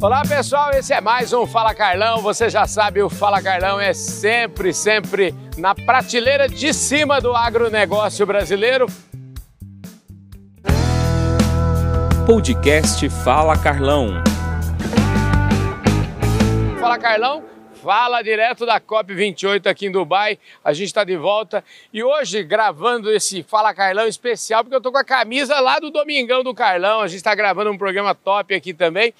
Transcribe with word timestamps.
Olá 0.00 0.22
pessoal, 0.22 0.70
esse 0.70 0.92
é 0.92 1.00
mais 1.00 1.32
um 1.32 1.44
Fala 1.44 1.74
Carlão. 1.74 2.22
Você 2.22 2.48
já 2.48 2.68
sabe, 2.68 3.02
o 3.02 3.10
Fala 3.10 3.42
Carlão 3.42 3.80
é 3.80 3.92
sempre, 3.92 4.72
sempre 4.72 5.34
na 5.56 5.74
prateleira 5.74 6.48
de 6.48 6.72
cima 6.72 7.20
do 7.20 7.34
agronegócio 7.34 8.24
brasileiro. 8.24 8.86
Podcast 12.24 13.08
Fala 13.24 13.58
Carlão. 13.58 14.22
Fala 16.78 16.96
Carlão, 16.96 17.42
fala 17.82 18.22
direto 18.22 18.64
da 18.64 18.80
COP28 18.80 19.66
aqui 19.66 19.86
em 19.86 19.90
Dubai. 19.90 20.38
A 20.62 20.72
gente 20.72 20.86
está 20.86 21.02
de 21.02 21.16
volta 21.16 21.64
e 21.92 22.04
hoje 22.04 22.44
gravando 22.44 23.10
esse 23.10 23.42
Fala 23.42 23.74
Carlão 23.74 24.06
especial, 24.06 24.62
porque 24.62 24.76
eu 24.76 24.80
tô 24.80 24.92
com 24.92 24.98
a 24.98 25.04
camisa 25.04 25.58
lá 25.58 25.80
do 25.80 25.90
Domingão 25.90 26.44
do 26.44 26.54
Carlão. 26.54 27.00
A 27.00 27.08
gente 27.08 27.16
está 27.16 27.34
gravando 27.34 27.72
um 27.72 27.76
programa 27.76 28.14
top 28.14 28.54
aqui 28.54 28.72
também. 28.72 29.12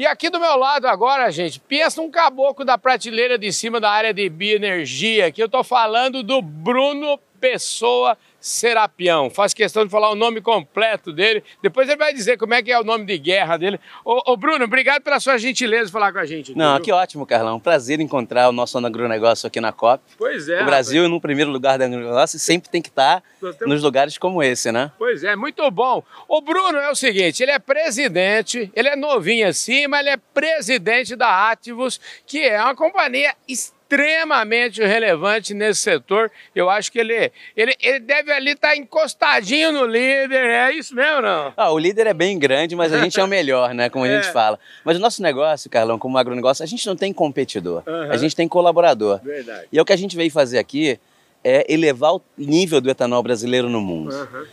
E 0.00 0.06
aqui 0.06 0.30
do 0.30 0.40
meu 0.40 0.56
lado 0.56 0.86
agora, 0.86 1.30
gente, 1.30 1.60
pensa 1.60 2.00
um 2.00 2.10
caboclo 2.10 2.64
da 2.64 2.78
prateleira 2.78 3.36
de 3.36 3.52
cima 3.52 3.78
da 3.78 3.90
área 3.90 4.14
de 4.14 4.30
bioenergia, 4.30 5.30
que 5.30 5.42
eu 5.42 5.46
tô 5.46 5.62
falando 5.62 6.22
do 6.22 6.40
Bruno 6.40 7.18
Pessoa 7.38 8.16
Serapião. 8.40 9.28
Faço 9.28 9.54
questão 9.54 9.84
de 9.84 9.90
falar 9.90 10.10
o 10.10 10.14
nome 10.14 10.40
completo 10.40 11.12
dele. 11.12 11.42
Depois 11.62 11.88
ele 11.88 11.98
vai 11.98 12.12
dizer 12.12 12.38
como 12.38 12.54
é 12.54 12.62
que 12.62 12.72
é 12.72 12.80
o 12.80 12.84
nome 12.84 13.04
de 13.04 13.18
guerra 13.18 13.56
dele. 13.56 13.78
Ô, 14.04 14.32
ô 14.32 14.36
Bruno, 14.36 14.64
obrigado 14.64 15.02
pela 15.02 15.20
sua 15.20 15.36
gentileza 15.36 15.86
de 15.86 15.92
falar 15.92 16.12
com 16.12 16.18
a 16.18 16.24
gente. 16.24 16.56
Não, 16.56 16.76
viu? 16.76 16.84
que 16.84 16.92
ótimo, 16.92 17.26
Carlão. 17.26 17.60
Prazer 17.60 18.00
encontrar 18.00 18.48
o 18.48 18.52
nosso 18.52 18.78
agronegócio 18.78 19.46
aqui 19.46 19.60
na 19.60 19.72
COP. 19.72 20.02
Pois 20.16 20.48
é. 20.48 20.62
O 20.62 20.64
Brasil, 20.64 21.02
rapaz. 21.02 21.12
no 21.12 21.20
primeiro 21.20 21.50
lugar 21.50 21.78
do 21.78 21.84
agronegócio, 21.84 22.38
sempre 22.38 22.70
tem 22.70 22.80
que 22.80 22.88
estar 22.88 23.22
temos... 23.40 23.58
nos 23.66 23.82
lugares 23.82 24.16
como 24.16 24.42
esse, 24.42 24.72
né? 24.72 24.90
Pois 24.98 25.22
é, 25.22 25.36
muito 25.36 25.68
bom. 25.70 26.02
O 26.26 26.40
Bruno 26.40 26.78
é 26.78 26.90
o 26.90 26.94
seguinte, 26.94 27.42
ele 27.42 27.52
é 27.52 27.58
presidente, 27.58 28.70
ele 28.74 28.88
é 28.88 28.96
novinho 28.96 29.48
assim, 29.48 29.86
mas 29.86 30.00
ele 30.00 30.10
é 30.10 30.16
presidente 30.16 31.14
da 31.14 31.50
Ativos, 31.50 32.00
que 32.26 32.40
é 32.40 32.60
uma 32.60 32.74
companhia 32.74 33.34
extremamente 33.46 33.80
extremamente 33.90 34.80
relevante 34.80 35.52
nesse 35.52 35.80
setor. 35.80 36.30
Eu 36.54 36.70
acho 36.70 36.92
que 36.92 36.98
ele, 37.00 37.32
ele, 37.56 37.74
ele 37.80 37.98
deve 37.98 38.29
ali 38.32 38.52
estar 38.52 38.68
tá 38.68 38.76
encostadinho 38.76 39.72
no 39.72 39.84
líder, 39.84 40.50
é 40.50 40.72
isso 40.72 40.94
mesmo 40.94 41.22
não? 41.22 41.52
Ah, 41.56 41.70
o 41.70 41.78
líder 41.78 42.06
é 42.06 42.14
bem 42.14 42.38
grande, 42.38 42.74
mas 42.74 42.92
a 42.92 42.98
gente 42.98 43.18
é 43.18 43.24
o 43.24 43.28
melhor, 43.28 43.74
né? 43.74 43.88
Como 43.88 44.04
a 44.04 44.08
é. 44.08 44.20
gente 44.20 44.32
fala. 44.32 44.58
Mas 44.84 44.96
o 44.96 45.00
nosso 45.00 45.22
negócio, 45.22 45.70
Carlão, 45.70 45.98
como 45.98 46.18
agronegócio, 46.18 46.62
a 46.62 46.66
gente 46.66 46.86
não 46.86 46.96
tem 46.96 47.12
competidor, 47.12 47.82
uhum. 47.86 48.10
a 48.10 48.16
gente 48.16 48.34
tem 48.34 48.48
colaborador. 48.48 49.20
Verdade. 49.22 49.66
E 49.72 49.78
é 49.78 49.82
o 49.82 49.84
que 49.84 49.92
a 49.92 49.96
gente 49.96 50.16
veio 50.16 50.30
fazer 50.30 50.58
aqui 50.58 50.98
é 51.42 51.72
elevar 51.72 52.14
o 52.14 52.22
nível 52.36 52.80
do 52.80 52.90
etanol 52.90 53.22
brasileiro 53.22 53.68
no 53.68 53.80
mundo. 53.80 54.14
Uhum. 54.14 54.46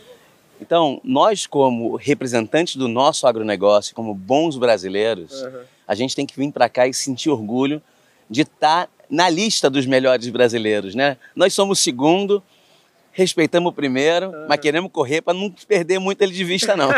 Então, 0.60 1.00
nós, 1.04 1.46
como 1.46 1.96
representantes 1.96 2.76
do 2.76 2.88
nosso 2.88 3.26
agronegócio, 3.26 3.94
como 3.94 4.14
bons 4.14 4.56
brasileiros, 4.56 5.42
uhum. 5.42 5.60
a 5.86 5.94
gente 5.94 6.16
tem 6.16 6.26
que 6.26 6.36
vir 6.36 6.50
para 6.50 6.68
cá 6.68 6.86
e 6.86 6.94
sentir 6.94 7.30
orgulho 7.30 7.80
de 8.28 8.42
estar 8.42 8.86
tá 8.86 8.92
na 9.08 9.28
lista 9.28 9.70
dos 9.70 9.86
melhores 9.86 10.28
brasileiros, 10.28 10.94
né? 10.94 11.16
Nós 11.34 11.54
somos 11.54 11.80
segundo, 11.80 12.42
respeitamos 13.18 13.72
o 13.72 13.74
primeiro, 13.74 14.32
mas 14.48 14.60
queremos 14.60 14.92
correr 14.92 15.20
para 15.20 15.34
não 15.34 15.50
perder 15.50 15.98
muito 15.98 16.22
ele 16.22 16.30
de 16.30 16.44
vista, 16.44 16.76
não. 16.76 16.88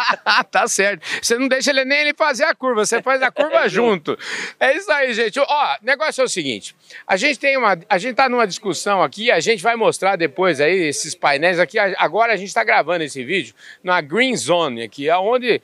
tá 0.50 0.66
certo. 0.66 1.06
Você 1.20 1.38
não 1.38 1.48
deixa 1.48 1.70
ele 1.70 1.84
nem 1.84 1.98
ele 1.98 2.14
fazer 2.14 2.44
a 2.44 2.54
curva, 2.54 2.86
você 2.86 3.02
faz 3.02 3.20
a 3.20 3.30
curva 3.30 3.68
junto. 3.68 4.18
É 4.58 4.74
isso 4.74 4.90
aí, 4.90 5.12
gente. 5.12 5.38
Ó, 5.38 5.76
negócio 5.82 6.22
é 6.22 6.24
o 6.24 6.28
seguinte: 6.28 6.74
a 7.06 7.18
gente 7.18 7.38
tem 7.38 7.58
uma. 7.58 7.78
A 7.90 7.98
gente 7.98 8.14
tá 8.14 8.26
numa 8.26 8.46
discussão 8.46 9.02
aqui, 9.02 9.30
a 9.30 9.38
gente 9.38 9.62
vai 9.62 9.76
mostrar 9.76 10.16
depois 10.16 10.62
aí 10.62 10.88
esses 10.88 11.14
painéis 11.14 11.58
aqui. 11.58 11.78
Agora 11.78 12.32
a 12.32 12.36
gente 12.36 12.48
está 12.48 12.64
gravando 12.64 13.04
esse 13.04 13.22
vídeo 13.22 13.54
na 13.84 14.00
Green 14.00 14.34
Zone, 14.34 14.82
aqui, 14.82 15.10
onde 15.10 15.60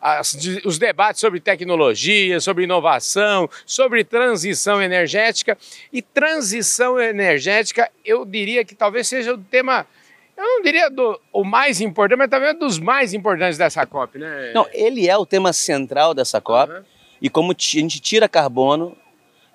as, 0.00 0.34
os 0.64 0.78
debates 0.78 1.20
sobre 1.20 1.38
tecnologia, 1.38 2.40
sobre 2.40 2.64
inovação, 2.64 3.48
sobre 3.66 4.02
transição 4.02 4.80
energética. 4.82 5.58
E 5.92 6.00
transição 6.00 6.98
energética, 6.98 7.90
eu 8.04 8.24
diria 8.24 8.64
que 8.64 8.74
talvez 8.74 9.06
seja 9.06 9.34
o 9.34 9.38
tema 9.38 9.86
eu 10.34 10.44
não 10.44 10.62
diria 10.62 10.90
do, 10.90 11.20
o 11.32 11.44
mais 11.44 11.80
importante, 11.80 12.18
mas 12.18 12.30
também 12.30 12.54
dos 12.58 12.78
mais 12.78 13.14
importantes 13.14 13.58
dessa 13.58 13.86
COP, 13.86 14.18
né? 14.18 14.52
Não, 14.52 14.66
ele 14.72 15.08
é 15.08 15.16
o 15.16 15.26
tema 15.26 15.52
central 15.52 16.14
dessa 16.14 16.40
COP. 16.40 16.72
Uhum. 16.72 16.82
E 17.20 17.30
como 17.30 17.52
a 17.52 17.54
gente 17.56 18.00
tira 18.00 18.28
carbono 18.28 18.96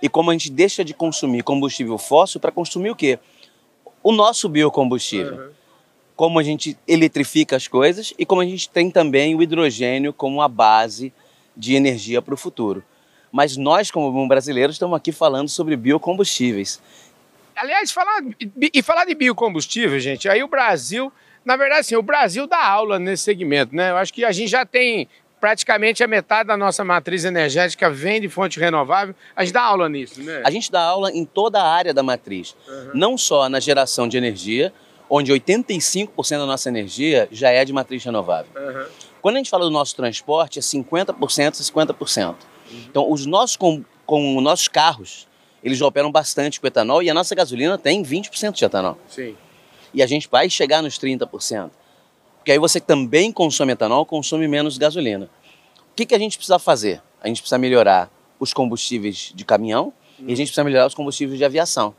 e 0.01 0.07
como 0.07 0.29
a 0.29 0.33
gente 0.33 0.49
deixa 0.49 0.85
de 0.85 0.93
consumir 0.93 1.43
combustível 1.43 1.97
fóssil 1.97 2.39
para 2.39 2.51
consumir 2.51 2.91
o 2.91 2.95
quê? 2.95 3.19
O 4.01 4.13
nosso 4.13 4.47
biocombustível. 4.47 5.33
Uhum. 5.33 5.56
Como 6.17 6.39
a 6.39 6.43
gente 6.43 6.77
eletrifica 6.85 7.55
as 7.55 7.67
coisas 7.67 8.13
e 8.19 8.25
como 8.25 8.41
a 8.41 8.45
gente 8.45 8.67
tem 8.67 8.91
também 8.91 9.35
o 9.35 9.41
hidrogênio 9.41 10.11
como 10.11 10.41
a 10.41 10.49
base 10.49 11.13
de 11.55 11.75
energia 11.75 12.21
para 12.21 12.33
o 12.33 12.37
futuro. 12.37 12.83
Mas 13.31 13.55
nós, 13.55 13.91
como 13.91 14.27
brasileiros, 14.27 14.75
estamos 14.75 14.97
aqui 14.97 15.11
falando 15.11 15.47
sobre 15.47 15.75
biocombustíveis. 15.77 16.81
Aliás, 17.55 17.91
falar, 17.91 18.21
e 18.73 18.81
falar 18.81 19.05
de 19.05 19.15
biocombustível, 19.15 19.99
gente, 19.99 20.27
aí 20.27 20.43
o 20.43 20.47
Brasil, 20.47 21.11
na 21.45 21.55
verdade, 21.55 21.81
assim, 21.81 21.95
o 21.95 22.01
Brasil 22.01 22.47
dá 22.47 22.65
aula 22.65 22.99
nesse 22.99 23.23
segmento, 23.23 23.75
né? 23.75 23.91
Eu 23.91 23.97
acho 23.97 24.13
que 24.13 24.25
a 24.25 24.31
gente 24.31 24.49
já 24.49 24.65
tem 24.65 25.07
praticamente 25.39 26.03
a 26.03 26.07
metade 26.07 26.47
da 26.47 26.57
nossa 26.57 26.83
matriz 26.83 27.25
energética 27.25 27.89
vem 27.89 28.19
de 28.19 28.27
fonte 28.27 28.59
renovável. 28.59 29.13
A 29.35 29.43
gente 29.43 29.53
dá 29.53 29.61
aula 29.61 29.87
nisso, 29.87 30.21
né? 30.21 30.41
A 30.43 30.49
gente 30.49 30.71
dá 30.71 30.81
aula 30.81 31.11
em 31.11 31.25
toda 31.25 31.61
a 31.61 31.71
área 31.71 31.93
da 31.93 32.01
matriz, 32.01 32.55
uhum. 32.67 32.91
não 32.93 33.17
só 33.17 33.47
na 33.47 33.59
geração 33.59 34.07
de 34.07 34.17
energia, 34.17 34.73
onde 35.09 35.31
85% 35.31 36.37
da 36.37 36.45
nossa 36.45 36.69
energia 36.69 37.27
já 37.31 37.49
é 37.49 37.63
de 37.63 37.71
matriz 37.71 38.03
renovável. 38.03 38.51
Uhum. 38.55 38.85
Quando 39.21 39.35
a 39.35 39.39
gente 39.39 39.49
fala 39.49 39.65
do 39.65 39.71
nosso 39.71 39.95
transporte, 39.95 40.59
é 40.59 40.61
50% 40.61 41.47
a 41.47 41.51
50%. 41.51 42.27
Uhum. 42.27 42.35
Então, 42.89 43.11
os 43.11 43.25
nossos, 43.25 43.55
com, 43.55 43.83
com 44.05 44.39
nossos 44.41 44.67
carros, 44.67 45.27
eles 45.63 45.81
operam 45.81 46.11
bastante 46.11 46.59
com 46.59 46.67
etanol 46.67 47.01
e 47.01 47.09
a 47.09 47.13
nossa 47.13 47.33
gasolina 47.33 47.77
tem 47.77 48.03
20% 48.03 48.53
de 48.53 48.65
etanol. 48.65 48.97
Sim. 49.07 49.35
E 49.93 50.03
a 50.03 50.07
gente 50.07 50.27
vai 50.29 50.49
chegar 50.49 50.81
nos 50.81 50.99
30%. 50.99 51.71
Porque 52.37 52.51
aí 52.51 52.59
você 52.59 52.79
também 52.79 53.31
consome 53.31 53.73
etanol, 53.73 54.05
consome 54.05 54.47
menos 54.47 54.77
gasolina. 54.77 55.29
O 55.91 55.95
que, 55.95 56.05
que 56.05 56.15
a 56.15 56.19
gente 56.19 56.37
precisa 56.37 56.59
fazer? 56.59 57.01
A 57.21 57.27
gente 57.27 57.41
precisa 57.41 57.57
melhorar 57.57 58.09
os 58.39 58.53
combustíveis 58.53 59.31
de 59.33 59.43
caminhão 59.43 59.91
hum. 60.19 60.25
e 60.27 60.33
a 60.33 60.35
gente 60.35 60.47
precisa 60.47 60.63
melhorar 60.63 60.87
os 60.87 60.93
combustíveis 60.93 61.37
de 61.37 61.43
aviação. 61.43 61.93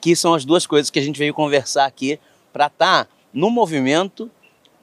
Que 0.00 0.16
são 0.16 0.34
as 0.34 0.44
duas 0.44 0.66
coisas 0.66 0.90
que 0.90 0.98
a 0.98 1.02
gente 1.02 1.18
veio 1.18 1.32
conversar 1.32 1.84
aqui 1.84 2.18
para 2.54 2.68
estar 2.68 3.04
tá 3.04 3.10
no 3.32 3.50
movimento, 3.50 4.30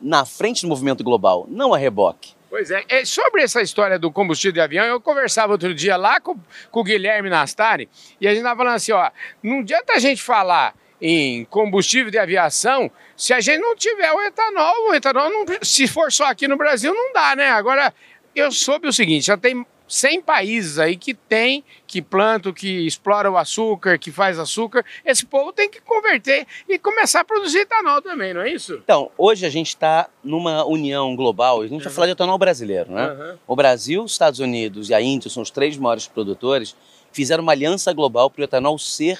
na 0.01 0.25
frente 0.25 0.63
do 0.63 0.67
movimento 0.67 1.05
global, 1.05 1.47
não 1.49 1.73
a 1.73 1.77
reboque. 1.77 2.33
Pois 2.49 2.69
é. 2.69 2.83
é. 2.89 3.05
Sobre 3.05 3.41
essa 3.41 3.61
história 3.61 3.97
do 3.97 4.11
combustível 4.11 4.51
de 4.51 4.59
avião, 4.59 4.85
eu 4.85 4.99
conversava 4.99 5.53
outro 5.53 5.73
dia 5.73 5.95
lá 5.95 6.19
com, 6.19 6.37
com 6.69 6.81
o 6.81 6.83
Guilherme 6.83 7.29
Nastari 7.29 7.87
e 8.19 8.27
a 8.27 8.31
gente 8.31 8.39
estava 8.39 8.57
falando 8.57 8.75
assim, 8.75 8.91
ó, 8.91 9.09
não 9.41 9.59
adianta 9.59 9.93
a 9.93 9.99
gente 9.99 10.21
falar 10.21 10.75
em 11.01 11.45
combustível 11.45 12.11
de 12.11 12.19
aviação 12.19 12.91
se 13.15 13.33
a 13.33 13.39
gente 13.39 13.61
não 13.61 13.73
tiver 13.73 14.11
o 14.11 14.21
etanol. 14.21 14.89
O 14.89 14.93
etanol, 14.93 15.29
não, 15.29 15.45
se 15.61 15.87
for 15.87 16.11
só 16.11 16.25
aqui 16.25 16.45
no 16.45 16.57
Brasil, 16.57 16.93
não 16.93 17.13
dá, 17.13 17.37
né? 17.37 17.51
Agora, 17.51 17.93
eu 18.35 18.51
soube 18.51 18.85
o 18.85 18.93
seguinte, 18.93 19.27
já 19.27 19.37
tem 19.37 19.65
100 19.91 20.21
países 20.21 20.79
aí 20.79 20.95
que 20.95 21.13
tem, 21.13 21.65
que 21.85 22.01
plantam, 22.01 22.53
que 22.53 22.87
exploram 22.87 23.33
o 23.33 23.37
açúcar, 23.37 23.97
que 23.97 24.09
faz 24.09 24.39
açúcar. 24.39 24.85
Esse 25.05 25.25
povo 25.25 25.51
tem 25.51 25.69
que 25.69 25.81
converter 25.81 26.47
e 26.69 26.79
começar 26.79 27.19
a 27.19 27.23
produzir 27.25 27.59
etanol 27.59 28.01
também, 28.01 28.33
não 28.33 28.39
é 28.39 28.53
isso? 28.53 28.75
Então, 28.81 29.11
hoje 29.17 29.45
a 29.45 29.49
gente 29.49 29.67
está 29.67 30.09
numa 30.23 30.63
união 30.63 31.13
global, 31.13 31.59
a 31.59 31.63
gente 31.63 31.79
uhum. 31.79 31.83
vai 31.83 31.93
falar 31.93 32.07
de 32.07 32.13
etanol 32.13 32.37
brasileiro, 32.37 32.89
né? 32.89 33.09
Uhum. 33.11 33.37
O 33.45 33.53
Brasil, 33.53 34.01
os 34.01 34.13
Estados 34.13 34.39
Unidos 34.39 34.89
e 34.89 34.93
a 34.93 35.01
Índia 35.01 35.29
são 35.29 35.43
os 35.43 35.51
três 35.51 35.75
maiores 35.75 36.07
produtores, 36.07 36.73
fizeram 37.11 37.43
uma 37.43 37.51
aliança 37.51 37.91
global 37.91 38.29
para 38.29 38.41
o 38.41 38.43
etanol 38.45 38.79
ser 38.79 39.19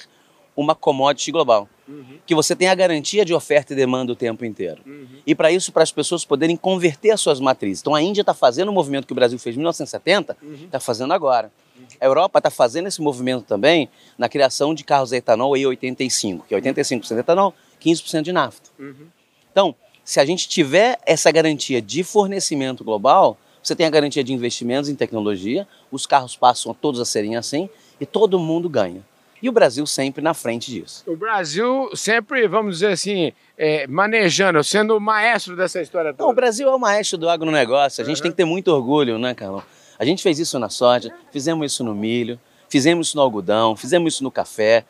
uma 0.56 0.74
commodity 0.74 1.32
global. 1.32 1.68
Uhum. 1.88 2.18
Que 2.26 2.34
você 2.34 2.54
tem 2.54 2.68
a 2.68 2.74
garantia 2.74 3.24
de 3.24 3.34
oferta 3.34 3.72
e 3.72 3.76
demanda 3.76 4.12
o 4.12 4.16
tempo 4.16 4.44
inteiro. 4.44 4.80
Uhum. 4.86 5.06
E 5.26 5.34
para 5.34 5.50
isso, 5.50 5.72
para 5.72 5.82
as 5.82 5.90
pessoas 5.90 6.24
poderem 6.24 6.56
converter 6.56 7.10
as 7.10 7.20
suas 7.20 7.40
matrizes. 7.40 7.80
Então 7.80 7.94
a 7.94 8.02
Índia 8.02 8.22
está 8.22 8.34
fazendo 8.34 8.68
o 8.68 8.72
movimento 8.72 9.06
que 9.06 9.12
o 9.12 9.16
Brasil 9.16 9.38
fez 9.38 9.56
em 9.56 9.58
1970, 9.58 10.32
está 10.32 10.46
uhum. 10.46 10.68
Tá 10.70 10.80
fazendo 10.80 11.12
agora. 11.12 11.50
Uhum. 11.76 11.84
A 12.00 12.04
Europa 12.04 12.38
está 12.38 12.50
fazendo 12.50 12.86
esse 12.86 13.00
movimento 13.00 13.44
também 13.44 13.88
na 14.16 14.28
criação 14.28 14.74
de 14.74 14.84
carros 14.84 15.12
a 15.12 15.16
etanol 15.16 15.52
E85, 15.52 16.42
que 16.48 16.54
é 16.54 16.60
85% 16.60 17.14
de 17.14 17.20
etanol, 17.20 17.54
15% 17.80 18.22
de 18.22 18.32
nafta. 18.32 18.70
Uhum. 18.78 19.06
Então, 19.50 19.74
se 20.04 20.18
a 20.18 20.24
gente 20.24 20.48
tiver 20.48 20.98
essa 21.06 21.30
garantia 21.30 21.80
de 21.80 22.02
fornecimento 22.02 22.82
global, 22.84 23.36
você 23.62 23.76
tem 23.76 23.86
a 23.86 23.90
garantia 23.90 24.24
de 24.24 24.32
investimentos 24.32 24.88
em 24.88 24.94
tecnologia, 24.94 25.66
os 25.90 26.06
carros 26.06 26.36
passam 26.36 26.72
a 26.72 26.74
todos 26.74 27.00
a 27.00 27.04
serem 27.04 27.36
assim 27.36 27.68
e 28.00 28.06
todo 28.06 28.38
mundo 28.38 28.68
ganha. 28.68 29.04
E 29.42 29.48
o 29.48 29.52
Brasil 29.52 29.84
sempre 29.86 30.22
na 30.22 30.32
frente 30.32 30.70
disso. 30.70 31.02
O 31.04 31.16
Brasil 31.16 31.90
sempre, 31.96 32.46
vamos 32.46 32.76
dizer 32.76 32.92
assim, 32.92 33.32
é, 33.58 33.88
manejando, 33.88 34.62
sendo 34.62 34.96
o 34.96 35.00
maestro 35.00 35.56
dessa 35.56 35.82
história 35.82 36.12
toda. 36.12 36.22
Não, 36.22 36.30
o 36.30 36.34
Brasil 36.34 36.68
é 36.68 36.74
o 36.74 36.78
maestro 36.78 37.18
do 37.18 37.28
agronegócio. 37.28 38.02
A 38.02 38.06
gente 38.06 38.18
uhum. 38.18 38.22
tem 38.22 38.30
que 38.30 38.36
ter 38.36 38.44
muito 38.44 38.68
orgulho, 38.68 39.18
né, 39.18 39.34
Carlão? 39.34 39.64
A 39.98 40.04
gente 40.04 40.22
fez 40.22 40.38
isso 40.38 40.58
na 40.60 40.68
soja, 40.68 41.12
fizemos 41.32 41.72
isso 41.72 41.82
no 41.82 41.92
milho, 41.92 42.38
fizemos 42.68 43.08
isso 43.08 43.16
no 43.16 43.22
algodão, 43.22 43.76
fizemos 43.76 44.14
isso 44.14 44.22
no 44.22 44.30
café. 44.30 44.84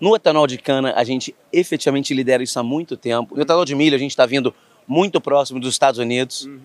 No 0.00 0.16
etanol 0.16 0.46
de 0.46 0.56
cana, 0.56 0.94
a 0.96 1.04
gente 1.04 1.34
efetivamente 1.52 2.14
lidera 2.14 2.42
isso 2.42 2.58
há 2.58 2.62
muito 2.62 2.96
tempo. 2.96 3.36
No 3.36 3.42
etanol 3.42 3.64
de 3.66 3.74
milho, 3.74 3.94
a 3.94 3.98
gente 3.98 4.10
está 4.10 4.24
vindo 4.24 4.54
muito 4.88 5.20
próximo 5.20 5.60
dos 5.60 5.74
Estados 5.74 5.98
Unidos. 5.98 6.46
Uhum. 6.46 6.60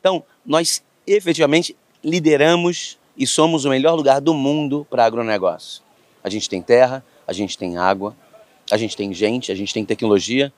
Então, 0.00 0.24
nós 0.44 0.82
efetivamente 1.06 1.76
lideramos 2.02 2.98
e 3.16 3.24
somos 3.24 3.64
o 3.64 3.70
melhor 3.70 3.94
lugar 3.94 4.20
do 4.20 4.34
mundo 4.34 4.84
para 4.90 5.04
agronegócio. 5.04 5.84
A 6.24 6.30
gente 6.30 6.48
tem 6.48 6.62
terra, 6.62 7.04
a 7.26 7.32
gente 7.32 7.56
tem 7.56 7.76
água, 7.76 8.16
a 8.72 8.76
gente 8.78 8.96
tem 8.96 9.12
gente, 9.12 9.52
a 9.52 9.54
gente 9.54 9.72
tem 9.72 9.84
tecnologia 9.84 10.52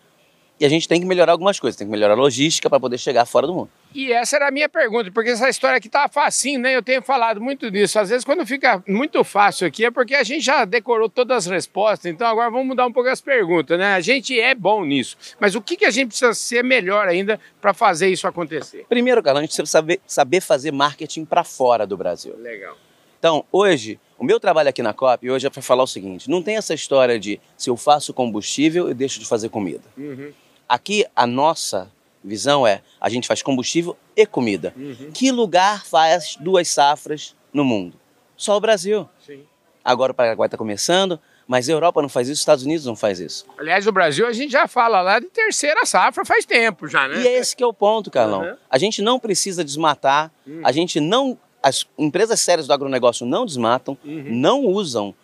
e 0.59 0.65
a 0.65 0.69
gente 0.69 0.89
tem 0.89 0.99
que 0.99 1.07
melhorar 1.07 1.33
algumas 1.33 1.61
coisas, 1.61 1.77
tem 1.77 1.87
que 1.87 1.91
melhorar 1.91 2.15
a 2.15 2.17
logística 2.17 2.71
para 2.71 2.81
poder 2.81 2.97
chegar 2.97 3.27
fora 3.27 3.47
do 3.47 3.53
mundo. 3.53 3.71
E 3.95 4.11
essa 4.13 4.37
era 4.37 4.49
a 4.49 4.51
minha 4.51 4.69
pergunta, 4.69 5.11
porque 5.11 5.31
essa 5.31 5.49
história 5.49 5.77
aqui 5.77 5.89
tá 5.89 6.09
facinho, 6.09 6.61
né? 6.61 6.75
Eu 6.75 6.83
tenho 6.83 7.03
falado 7.03 7.41
muito 7.41 7.71
disso. 7.71 7.99
Às 7.99 8.09
vezes, 8.09 8.25
quando 8.25 8.47
fica 8.47 8.83
muito 8.87 9.23
fácil 9.23 9.67
aqui, 9.67 9.85
é 9.85 9.91
porque 9.91 10.15
a 10.15 10.23
gente 10.23 10.43
já 10.43 10.65
decorou 10.65 11.11
todas 11.11 11.47
as 11.47 11.47
respostas. 11.47 12.07
Então, 12.11 12.27
agora 12.27 12.51
vamos 12.51 12.67
mudar 12.67 12.87
um 12.87 12.93
pouco 12.93 13.09
as 13.09 13.21
perguntas, 13.21 13.79
né? 13.79 13.95
A 13.95 14.01
gente 14.01 14.39
é 14.39 14.55
bom 14.55 14.85
nisso. 14.85 15.17
Mas 15.39 15.55
o 15.55 15.61
que, 15.61 15.77
que 15.77 15.85
a 15.85 15.91
gente 15.91 16.09
precisa 16.09 16.33
ser 16.33 16.65
melhor 16.65 17.07
ainda 17.07 17.39
para 17.61 17.75
fazer 17.75 18.09
isso 18.09 18.27
acontecer? 18.27 18.87
Primeiro, 18.89 19.23
cara, 19.23 19.39
a 19.39 19.43
gente 19.43 19.51
precisa 19.51 19.67
saber, 19.67 20.01
saber 20.07 20.41
fazer 20.41 20.73
marketing 20.73 21.27
para 21.27 21.45
fora 21.45 21.87
do 21.87 21.97
Brasil. 21.97 22.35
Legal. 22.39 22.77
Então, 23.19 23.45
hoje, 23.53 23.99
o 24.19 24.25
meu 24.25 24.39
trabalho 24.41 24.69
aqui 24.69 24.83
na 24.83 24.93
COP 24.93 25.31
hoje 25.31 25.47
é 25.47 25.51
para 25.51 25.63
falar 25.63 25.83
o 25.83 25.87
seguinte: 25.87 26.29
não 26.31 26.43
tem 26.43 26.57
essa 26.57 26.75
história 26.75 27.19
de 27.19 27.41
se 27.57 27.69
eu 27.71 27.77
faço 27.77 28.13
combustível, 28.15 28.89
eu 28.89 28.95
deixo 28.95 29.19
de 29.21 29.27
fazer 29.27 29.49
comida. 29.49 29.85
Uhum. 29.97 30.33
Aqui, 30.69 31.05
a 31.15 31.27
nossa 31.27 31.91
visão 32.25 32.67
é: 32.67 32.83
a 33.01 33.09
gente 33.09 33.27
faz 33.29 33.43
combustível 33.43 33.97
e 34.17 34.27
comida. 34.27 34.73
Uhum. 34.77 35.11
Que 35.13 35.31
lugar 35.31 35.85
faz 35.87 36.37
duas 36.41 36.69
safras 36.69 37.35
no 37.53 37.65
mundo? 37.65 37.95
Só 38.37 38.57
o 38.57 38.61
Brasil. 38.61 39.09
Sim. 39.25 39.43
Agora 39.85 40.13
o 40.13 40.15
Paraguai 40.15 40.49
está 40.49 40.59
começando, 40.59 41.21
mas 41.47 41.69
a 41.69 41.73
Europa 41.73 42.03
não 42.03 42.09
faz 42.09 42.27
isso, 42.27 42.35
os 42.35 42.41
Estados 42.41 42.65
Unidos 42.65 42.85
não 42.85 42.97
faz 42.97 43.21
isso. 43.21 43.47
Aliás, 43.57 43.87
o 43.87 43.93
Brasil, 43.93 44.27
a 44.27 44.33
gente 44.33 44.51
já 44.51 44.67
fala 44.67 45.01
lá 45.01 45.21
de 45.21 45.27
terceira 45.27 45.87
safra 45.87 46.25
faz 46.25 46.45
tempo 46.45 46.89
já, 46.89 47.07
né? 47.07 47.23
E 47.23 47.29
é 47.29 47.39
esse 47.39 47.55
que 47.55 47.63
é 47.63 47.67
o 47.67 47.73
ponto, 47.73 48.11
Carlão. 48.11 48.43
Uhum. 48.43 48.57
A 48.69 48.79
gente 48.79 49.01
não 49.01 49.21
precisa 49.21 49.63
desmatar, 49.63 50.33
Uhum. 50.47 50.61
a 50.65 50.73
gente 50.73 50.99
não. 51.01 51.39
As 51.63 51.85
empresas 51.99 52.41
sérias 52.41 52.67
do 52.67 52.73
agronegócio 52.73 53.27
não 53.27 53.45
desmatam, 53.47 53.97
Uhum. 54.05 54.25
não 54.29 54.65
usam 54.65 55.15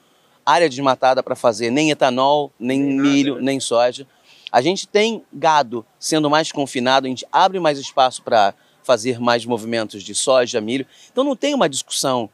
área 0.44 0.69
desmatada 0.69 1.23
para 1.23 1.37
fazer 1.37 1.70
nem 1.70 1.90
etanol, 1.90 2.50
nem, 2.58 2.79
Nem 2.81 2.96
nada, 2.96 3.08
milho, 3.08 3.34
né? 3.37 3.43
nem 3.43 3.61
soja. 3.61 4.06
A 4.50 4.61
gente 4.61 4.87
tem 4.88 5.23
gado 5.32 5.84
sendo 5.99 6.29
mais 6.29 6.50
confinado, 6.50 7.06
a 7.06 7.08
gente 7.08 7.25
abre 7.31 7.58
mais 7.61 7.79
espaço 7.79 8.23
para 8.23 8.52
fazer 8.82 9.20
mais 9.20 9.46
movimentos 9.46 10.02
de 10.02 10.14
soja, 10.14 10.61
milho. 10.61 10.84
Então 11.11 11.23
não 11.23 11.37
tem 11.37 11.55
uma 11.55 11.69
discussão. 11.69 12.29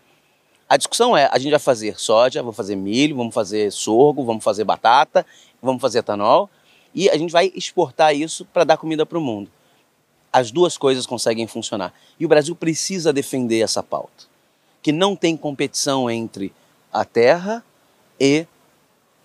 A 0.69 0.77
discussão 0.77 1.17
é: 1.17 1.29
a 1.31 1.39
gente 1.39 1.51
vai 1.51 1.61
fazer 1.61 1.99
soja, 2.01 2.41
vamos 2.43 2.57
fazer 2.57 2.77
milho, 2.77 3.15
vamos 3.17 3.35
fazer 3.35 3.71
sorgo, 3.71 4.25
vamos 4.25 4.43
fazer 4.43 4.65
batata, 4.65 5.25
vamos 5.63 5.81
fazer 5.81 5.99
etanol 5.99 6.49
e 6.95 7.11
a 7.11 7.17
gente 7.19 7.31
vai 7.31 7.53
exportar 7.55 8.15
isso 8.17 8.45
para 8.47 8.65
dar 8.65 8.77
comida 8.79 9.05
para 9.05 9.19
o 9.19 9.21
mundo. 9.21 9.51
As 10.39 10.51
duas 10.53 10.79
coisas 10.79 11.05
conseguem 11.05 11.47
funcionar. 11.47 11.93
E 12.19 12.25
o 12.25 12.29
Brasil 12.29 12.55
precisa 12.55 13.13
defender 13.13 13.61
essa 13.61 13.83
pauta. 13.83 14.27
Que 14.81 14.93
não 14.93 15.17
tem 15.17 15.37
competição 15.37 16.09
entre 16.09 16.53
a 16.93 17.05
terra 17.05 17.65
e 18.21 18.47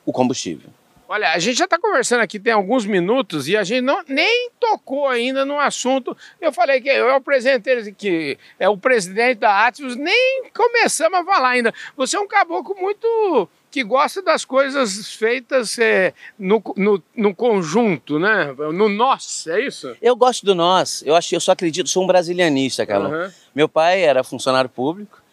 o 0.06 0.12
combustível. 0.12 0.70
Olha, 1.08 1.32
a 1.32 1.38
gente 1.38 1.58
já 1.58 1.66
está 1.66 1.78
conversando 1.78 2.22
aqui 2.22 2.40
tem 2.40 2.52
alguns 2.52 2.88
minutos 2.88 3.48
e 3.48 3.56
a 3.56 3.64
gente 3.64 3.82
não, 3.82 4.04
nem 4.08 4.50
tocou 4.60 5.08
ainda 5.08 5.46
no 5.46 5.60
assunto. 5.60 6.18
Eu 6.42 6.52
falei 6.52 6.82
que 6.82 6.90
eu 6.90 7.14
apresentei 7.14 7.92
que 7.92 8.36
é 8.58 8.68
o 8.68 8.76
presidente 8.76 9.38
da 9.38 9.68
Atos, 9.68 9.96
nem 9.96 10.46
começamos 10.52 11.20
a 11.20 11.24
falar 11.24 11.50
ainda. 11.50 11.72
Você 11.96 12.18
é 12.18 12.20
um 12.20 12.28
caboclo 12.28 12.76
muito 12.76 13.48
que 13.74 13.84
gosta 13.84 14.22
das 14.22 14.46
coisas 14.46 15.12
feitas 15.14 15.80
é, 15.80 16.14
no, 16.38 16.62
no, 16.78 17.02
no 17.16 17.34
conjunto, 17.34 18.20
né? 18.20 18.54
No 18.72 18.88
nós, 18.88 19.48
é 19.48 19.66
isso? 19.66 19.98
Eu 20.00 20.16
gosto 20.16 20.46
do 20.46 20.54
nós, 20.54 21.02
eu, 21.04 21.16
acho, 21.16 21.34
eu 21.34 21.40
só 21.40 21.54
acredito, 21.54 21.90
sou 21.90 22.04
um 22.04 22.08
brasilianista, 22.08 22.86
Carlão. 22.86 23.12
Aham. 23.12 23.34
Meu 23.56 23.68
pai 23.68 24.04
era 24.04 24.24
funcionário 24.24 24.70
público, 24.70 25.24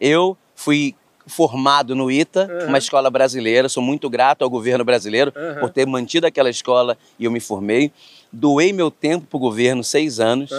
eu 0.00 0.38
fui 0.54 0.94
formado 1.26 1.96
no 1.96 2.08
ITA, 2.08 2.48
Aham. 2.48 2.68
uma 2.68 2.78
escola 2.78 3.10
brasileira, 3.10 3.68
sou 3.68 3.82
muito 3.82 4.08
grato 4.08 4.42
ao 4.42 4.48
governo 4.48 4.84
brasileiro 4.84 5.32
Aham. 5.36 5.58
por 5.58 5.70
ter 5.70 5.84
mantido 5.84 6.24
aquela 6.24 6.48
escola 6.48 6.96
e 7.18 7.24
eu 7.24 7.32
me 7.32 7.40
formei. 7.40 7.90
Doei 8.30 8.72
meu 8.72 8.92
tempo 8.92 9.26
para 9.26 9.36
o 9.36 9.40
governo, 9.40 9.82
seis 9.82 10.20
anos, 10.20 10.52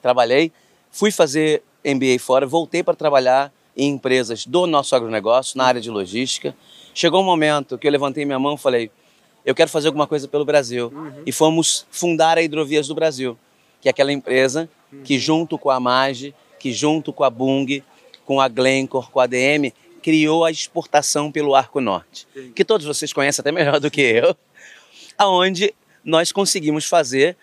trabalhei, 0.00 0.52
fui 0.92 1.10
fazer 1.10 1.64
MBA 1.84 2.20
fora, 2.20 2.46
voltei 2.46 2.84
para 2.84 2.94
trabalhar 2.94 3.52
em 3.76 3.90
empresas 3.90 4.46
do 4.46 4.66
nosso 4.66 4.96
agronegócio, 4.96 5.58
na 5.58 5.64
área 5.64 5.80
de 5.80 5.90
logística. 5.90 6.56
Chegou 6.94 7.20
um 7.20 7.24
momento 7.24 7.76
que 7.76 7.86
eu 7.86 7.92
levantei 7.92 8.24
minha 8.24 8.38
mão 8.38 8.54
e 8.54 8.58
falei, 8.58 8.90
eu 9.44 9.54
quero 9.54 9.70
fazer 9.70 9.88
alguma 9.88 10.06
coisa 10.06 10.26
pelo 10.26 10.44
Brasil. 10.44 10.92
E 11.24 11.30
fomos 11.32 11.86
fundar 11.90 12.38
a 12.38 12.42
Hidrovias 12.42 12.88
do 12.88 12.94
Brasil, 12.94 13.38
que 13.80 13.88
é 13.88 13.90
aquela 13.90 14.12
empresa 14.12 14.68
que 15.04 15.18
junto 15.18 15.58
com 15.58 15.70
a 15.70 15.78
MAGE, 15.78 16.34
que 16.58 16.72
junto 16.72 17.12
com 17.12 17.22
a 17.22 17.30
Bung, 17.30 17.82
com 18.24 18.40
a 18.40 18.48
Glencore, 18.48 19.08
com 19.10 19.20
a 19.20 19.24
ADM, 19.24 19.72
criou 20.02 20.44
a 20.44 20.50
exportação 20.50 21.32
pelo 21.32 21.54
Arco 21.54 21.80
Norte, 21.80 22.26
Sim. 22.32 22.52
que 22.52 22.64
todos 22.64 22.86
vocês 22.86 23.12
conhecem 23.12 23.42
até 23.42 23.50
melhor 23.50 23.80
do 23.80 23.90
que 23.90 24.00
eu, 24.00 24.36
aonde 25.18 25.74
nós 26.04 26.30
conseguimos 26.30 26.84
fazer 26.84 27.36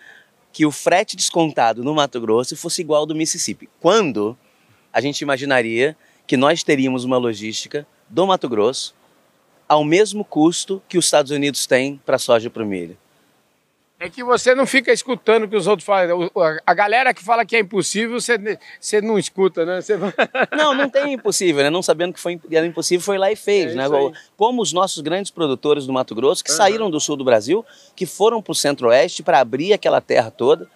que 0.52 0.64
o 0.64 0.70
frete 0.70 1.16
descontado 1.16 1.84
no 1.84 1.94
Mato 1.94 2.20
Grosso 2.20 2.56
fosse 2.56 2.80
igual 2.80 3.00
ao 3.00 3.06
do 3.06 3.14
Mississippi. 3.14 3.68
Quando 3.80 4.36
a 4.92 5.00
gente 5.00 5.20
imaginaria 5.20 5.96
que 6.26 6.36
nós 6.36 6.62
teríamos 6.62 7.04
uma 7.04 7.16
logística 7.18 7.86
do 8.08 8.26
Mato 8.26 8.48
Grosso 8.48 8.94
ao 9.68 9.84
mesmo 9.84 10.24
custo 10.24 10.82
que 10.88 10.98
os 10.98 11.04
Estados 11.06 11.30
Unidos 11.30 11.66
têm 11.66 12.00
para 12.04 12.18
soja 12.18 12.50
para 12.50 12.62
o 12.62 12.66
milho. 12.66 12.96
É 13.98 14.10
que 14.10 14.22
você 14.22 14.54
não 14.54 14.66
fica 14.66 14.92
escutando 14.92 15.44
o 15.44 15.48
que 15.48 15.56
os 15.56 15.66
outros 15.66 15.86
falam. 15.86 16.30
A- 16.66 16.74
galera 16.74 17.14
que 17.14 17.22
fala 17.24 17.46
que 17.46 17.56
é 17.56 17.60
impossível, 17.60 18.20
você, 18.20 18.58
você 18.78 19.00
não 19.00 19.18
escuta, 19.18 19.64
né? 19.64 19.80
Você... 19.80 19.96
Não, 20.54 20.74
não 20.76 20.90
tem 20.90 21.14
impossível, 21.14 21.62
né? 21.62 21.70
Não 21.70 21.80
sabendo 21.82 22.12
que 22.12 22.20
foi, 22.20 22.38
era 22.50 22.66
impossível, 22.66 23.02
foi 23.02 23.16
lá 23.16 23.32
e 23.32 23.36
fez, 23.36 23.72
É 23.72 23.74
né? 23.76 23.84
aí. 23.84 24.12
Como 24.36 24.60
os 24.60 24.72
nossos 24.72 25.00
grandes 25.00 25.30
produtores 25.30 25.86
do 25.86 25.92
Mato 25.92 26.14
Grosso, 26.14 26.44
que 26.44 26.50
Aham. 26.50 26.56
saíram 26.58 26.90
do 26.90 27.00
sul 27.00 27.16
do 27.16 27.24
Brasil, 27.24 27.64
que 27.96 28.04
foram 28.04 28.42
para 28.42 28.52
o 28.52 28.54
centro-oeste 28.54 29.22
para 29.22 29.38
abrir 29.40 29.72
aquela 29.72 30.00
terra 30.02 30.30
toda. 30.30 30.68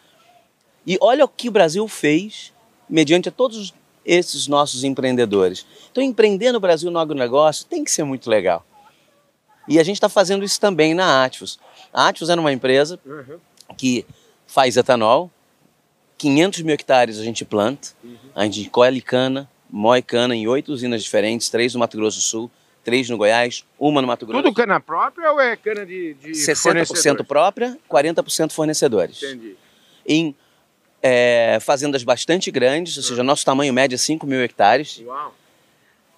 E 0.86 0.96
olha 1.00 1.24
o 1.24 1.28
que 1.28 1.48
o 1.48 1.52
Brasil 1.52 1.86
fez 1.86 2.54
mediante 2.88 3.28
a 3.28 3.32
todos 3.32 3.74
esses 4.08 4.48
nossos 4.48 4.82
empreendedores. 4.84 5.66
Então, 5.92 6.02
empreender 6.02 6.50
no 6.50 6.58
Brasil 6.58 6.90
no 6.90 6.98
agronegócio 6.98 7.66
tem 7.66 7.84
que 7.84 7.90
ser 7.90 8.04
muito 8.04 8.30
legal. 8.30 8.64
E 9.68 9.78
a 9.78 9.82
gente 9.84 9.96
está 9.96 10.08
fazendo 10.08 10.42
isso 10.44 10.58
também 10.58 10.94
na 10.94 11.22
Ativos. 11.24 11.58
A 11.92 12.08
Ativos 12.08 12.30
era 12.30 12.40
uma 12.40 12.50
empresa 12.52 12.98
Uhum. 13.04 13.38
que 13.76 14.06
faz 14.46 14.78
etanol, 14.78 15.30
500 16.16 16.62
mil 16.62 16.74
hectares 16.74 17.18
a 17.18 17.22
gente 17.22 17.44
planta, 17.44 17.88
a 18.34 18.44
gente 18.44 18.68
colhe 18.70 19.02
cana, 19.02 19.48
moe 19.70 20.00
cana 20.00 20.34
em 20.34 20.48
oito 20.48 20.72
usinas 20.72 21.02
diferentes, 21.04 21.50
três 21.50 21.74
no 21.74 21.80
Mato 21.80 21.96
Grosso 21.98 22.16
do 22.16 22.22
Sul, 22.22 22.50
três 22.82 23.10
no 23.10 23.18
Goiás, 23.18 23.62
uma 23.78 24.00
no 24.00 24.08
Mato 24.08 24.24
Grosso. 24.24 24.42
Tudo 24.42 24.54
cana 24.54 24.80
própria 24.80 25.30
ou 25.30 25.38
é 25.38 25.54
cana 25.54 25.84
de, 25.84 26.14
de 26.14 26.30
60% 26.30 26.56
fornecedor? 26.86 27.24
própria, 27.26 27.78
40% 27.90 28.52
fornecedores. 28.52 29.22
Entendi. 29.22 29.54
Em 30.06 30.34
é, 31.02 31.58
fazendas 31.60 32.02
bastante 32.02 32.50
grandes, 32.50 32.96
ou 32.96 33.02
seja, 33.02 33.22
nosso 33.22 33.44
tamanho 33.44 33.72
médio 33.72 33.94
é 33.94 33.98
5 33.98 34.26
mil 34.26 34.42
hectares. 34.42 35.00
Uau. 35.04 35.34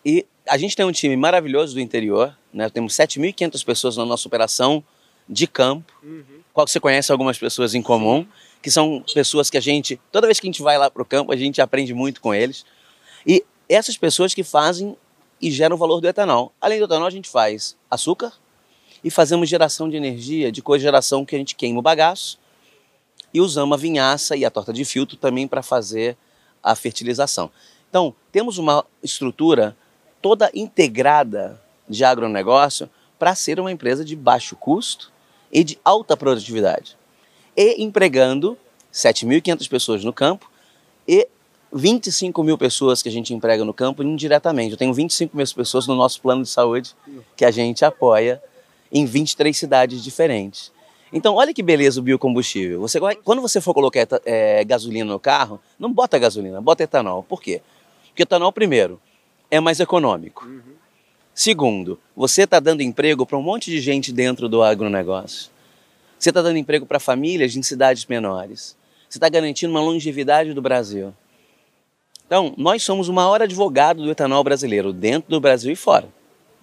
E 0.04 0.26
a 0.48 0.56
gente 0.56 0.74
tem 0.74 0.84
um 0.84 0.92
time 0.92 1.16
maravilhoso 1.16 1.74
do 1.74 1.80
interior, 1.80 2.36
né? 2.52 2.68
temos 2.70 2.94
7.500 2.94 3.64
pessoas 3.64 3.96
na 3.96 4.04
nossa 4.06 4.26
operação 4.26 4.82
de 5.28 5.46
campo, 5.46 5.92
Uhum. 6.02 6.24
qual 6.52 6.66
que 6.66 6.72
você 6.72 6.80
conhece 6.80 7.12
algumas 7.12 7.38
pessoas 7.38 7.74
em 7.74 7.82
comum, 7.82 8.26
que 8.62 8.70
são 8.70 9.04
pessoas 9.14 9.48
que 9.48 9.56
a 9.56 9.60
gente, 9.60 10.00
toda 10.10 10.26
vez 10.26 10.40
que 10.40 10.46
a 10.46 10.48
gente 10.48 10.62
vai 10.62 10.76
lá 10.76 10.90
para 10.90 11.02
o 11.02 11.04
campo, 11.04 11.32
a 11.32 11.36
gente 11.36 11.60
aprende 11.60 11.94
muito 11.94 12.20
com 12.20 12.34
eles. 12.34 12.64
E 13.26 13.44
essas 13.68 13.96
pessoas 13.96 14.34
que 14.34 14.42
fazem 14.42 14.96
e 15.40 15.50
geram 15.50 15.76
o 15.76 15.78
valor 15.78 16.00
do 16.00 16.08
etanol. 16.08 16.52
Além 16.60 16.78
do 16.78 16.84
etanol, 16.86 17.06
a 17.06 17.10
gente 17.10 17.28
faz 17.28 17.76
açúcar 17.90 18.32
e 19.04 19.10
fazemos 19.10 19.48
geração 19.48 19.88
de 19.88 19.96
energia, 19.96 20.50
de 20.50 20.60
cogeração 20.60 21.24
que 21.24 21.36
a 21.36 21.38
gente 21.38 21.54
queima 21.54 21.78
o 21.78 21.82
bagaço 21.82 22.38
e 23.32 23.40
usamos 23.40 23.78
a 23.78 23.80
vinhaça 23.80 24.36
e 24.36 24.44
a 24.44 24.50
torta 24.50 24.72
de 24.72 24.84
filtro 24.84 25.16
também 25.16 25.46
para 25.46 25.62
fazer 25.62 26.16
a 26.62 26.74
fertilização. 26.74 27.50
Então, 27.88 28.14
temos 28.30 28.58
uma 28.58 28.84
estrutura 29.02 29.76
toda 30.20 30.50
integrada 30.54 31.60
de 31.88 32.04
agronegócio 32.04 32.88
para 33.18 33.34
ser 33.34 33.58
uma 33.58 33.72
empresa 33.72 34.04
de 34.04 34.14
baixo 34.14 34.56
custo 34.56 35.12
e 35.52 35.64
de 35.64 35.78
alta 35.84 36.16
produtividade. 36.16 36.96
E 37.56 37.82
empregando 37.82 38.56
7.500 38.92 39.68
pessoas 39.68 40.04
no 40.04 40.12
campo 40.12 40.50
e 41.06 41.26
25 41.72 42.42
mil 42.42 42.58
pessoas 42.58 43.02
que 43.02 43.08
a 43.08 43.12
gente 43.12 43.32
emprega 43.32 43.64
no 43.64 43.72
campo 43.72 44.02
indiretamente. 44.02 44.72
Eu 44.72 44.76
tenho 44.76 44.92
25 44.92 45.36
mil 45.36 45.46
pessoas 45.54 45.86
no 45.86 45.94
nosso 45.94 46.20
plano 46.20 46.42
de 46.42 46.48
saúde 46.48 46.94
que 47.36 47.44
a 47.44 47.50
gente 47.50 47.84
apoia 47.84 48.42
em 48.92 49.04
23 49.04 49.56
cidades 49.56 50.02
diferentes. 50.02 50.72
Então, 51.12 51.34
olha 51.34 51.52
que 51.52 51.62
beleza 51.62 52.00
o 52.00 52.02
biocombustível. 52.02 52.80
Você, 52.80 53.00
quando 53.24 53.42
você 53.42 53.60
for 53.60 53.74
colocar 53.74 54.06
eh, 54.24 54.64
gasolina 54.64 55.10
no 55.10 55.18
carro, 55.18 55.60
não 55.78 55.92
bota 55.92 56.18
gasolina, 56.18 56.60
bota 56.60 56.84
etanol. 56.84 57.22
Por 57.24 57.42
quê? 57.42 57.60
Porque 58.08 58.22
etanol, 58.22 58.52
primeiro, 58.52 59.00
é 59.50 59.58
mais 59.58 59.80
econômico. 59.80 60.48
Segundo, 61.34 61.98
você 62.14 62.42
está 62.42 62.60
dando 62.60 62.82
emprego 62.82 63.26
para 63.26 63.36
um 63.36 63.42
monte 63.42 63.70
de 63.70 63.80
gente 63.80 64.12
dentro 64.12 64.48
do 64.48 64.62
agronegócio. 64.62 65.50
Você 66.18 66.28
está 66.28 66.42
dando 66.42 66.58
emprego 66.58 66.86
para 66.86 67.00
famílias 67.00 67.56
em 67.56 67.62
cidades 67.62 68.06
menores. 68.06 68.76
Você 69.08 69.18
está 69.18 69.28
garantindo 69.28 69.72
uma 69.72 69.80
longevidade 69.80 70.54
do 70.54 70.62
Brasil. 70.62 71.12
Então, 72.26 72.54
nós 72.56 72.82
somos 72.84 73.08
o 73.08 73.12
maior 73.12 73.42
advogado 73.42 74.02
do 74.02 74.10
etanol 74.10 74.44
brasileiro, 74.44 74.92
dentro 74.92 75.30
do 75.30 75.40
Brasil 75.40 75.72
e 75.72 75.76
fora. 75.76 76.08